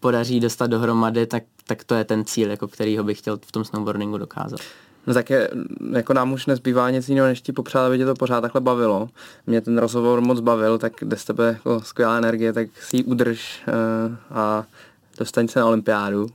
podaří 0.00 0.40
dostat 0.40 0.66
dohromady, 0.66 1.26
tak, 1.26 1.42
tak 1.66 1.84
to 1.84 1.94
je 1.94 2.04
ten 2.04 2.24
cíl, 2.24 2.50
jako 2.50 2.68
kterýho 2.68 3.04
bych 3.04 3.18
chtěl 3.18 3.38
v 3.46 3.52
tom 3.52 3.64
snowboardingu 3.64 4.18
dokázat. 4.18 4.60
No 5.06 5.14
tak 5.14 5.30
je, 5.30 5.50
jako 5.92 6.12
nám 6.12 6.32
už 6.32 6.46
nezbývá 6.46 6.90
nic 6.90 7.08
jiného, 7.08 7.26
než 7.26 7.40
ti 7.40 7.52
popřát, 7.52 7.86
aby 7.86 7.98
tě 7.98 8.06
to 8.06 8.14
pořád 8.14 8.40
takhle 8.40 8.60
bavilo. 8.60 9.08
Mě 9.46 9.60
ten 9.60 9.78
rozhovor 9.78 10.20
moc 10.20 10.40
bavil, 10.40 10.78
tak 10.78 10.92
jde 11.02 11.16
z 11.16 11.24
tebe 11.24 11.46
jako 11.46 11.80
skvělá 11.80 12.18
energie, 12.18 12.52
tak 12.52 12.68
si 12.80 12.96
ji 12.96 13.04
udrž 13.04 13.62
uh, 13.68 14.38
a 14.38 14.64
dostaň 15.18 15.48
se 15.48 15.60
na 15.60 15.66
olympiádu. 15.66 16.26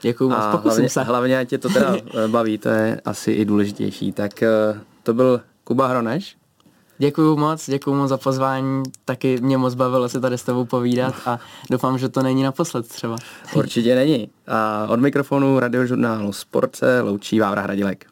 Děkuju 0.00 0.30
moc, 0.30 0.44
pokusím 0.50 0.70
hlavně, 0.70 0.88
se. 0.88 1.02
Hlavně, 1.02 1.38
ať 1.38 1.48
tě 1.48 1.58
to 1.58 1.68
teda 1.68 1.96
baví, 2.26 2.58
to 2.58 2.68
je 2.68 3.00
asi 3.04 3.32
i 3.32 3.44
důležitější. 3.44 4.12
Tak 4.12 4.32
uh, 4.72 4.78
to 5.02 5.14
byl 5.14 5.40
Kuba 5.64 5.86
Hroneš. 5.86 6.36
Děkuju 6.98 7.36
moc, 7.36 7.70
děkuju 7.70 7.96
moc 7.96 8.08
za 8.08 8.16
pozvání, 8.16 8.82
taky 9.04 9.40
mě 9.40 9.58
moc 9.58 9.74
bavilo 9.74 10.08
se 10.08 10.20
tady 10.20 10.38
s 10.38 10.42
tebou 10.42 10.64
povídat 10.64 11.14
a 11.26 11.38
doufám, 11.70 11.98
že 11.98 12.08
to 12.08 12.22
není 12.22 12.42
naposled 12.42 12.88
třeba. 12.88 13.16
Určitě 13.54 13.94
není. 13.94 14.30
A 14.46 14.86
od 14.88 15.00
mikrofonu 15.00 15.58
radiožurnálu 15.60 16.32
Sportce 16.32 17.00
loučí 17.00 17.40
Vávra 17.40 17.62
Hradilek. 17.62 18.06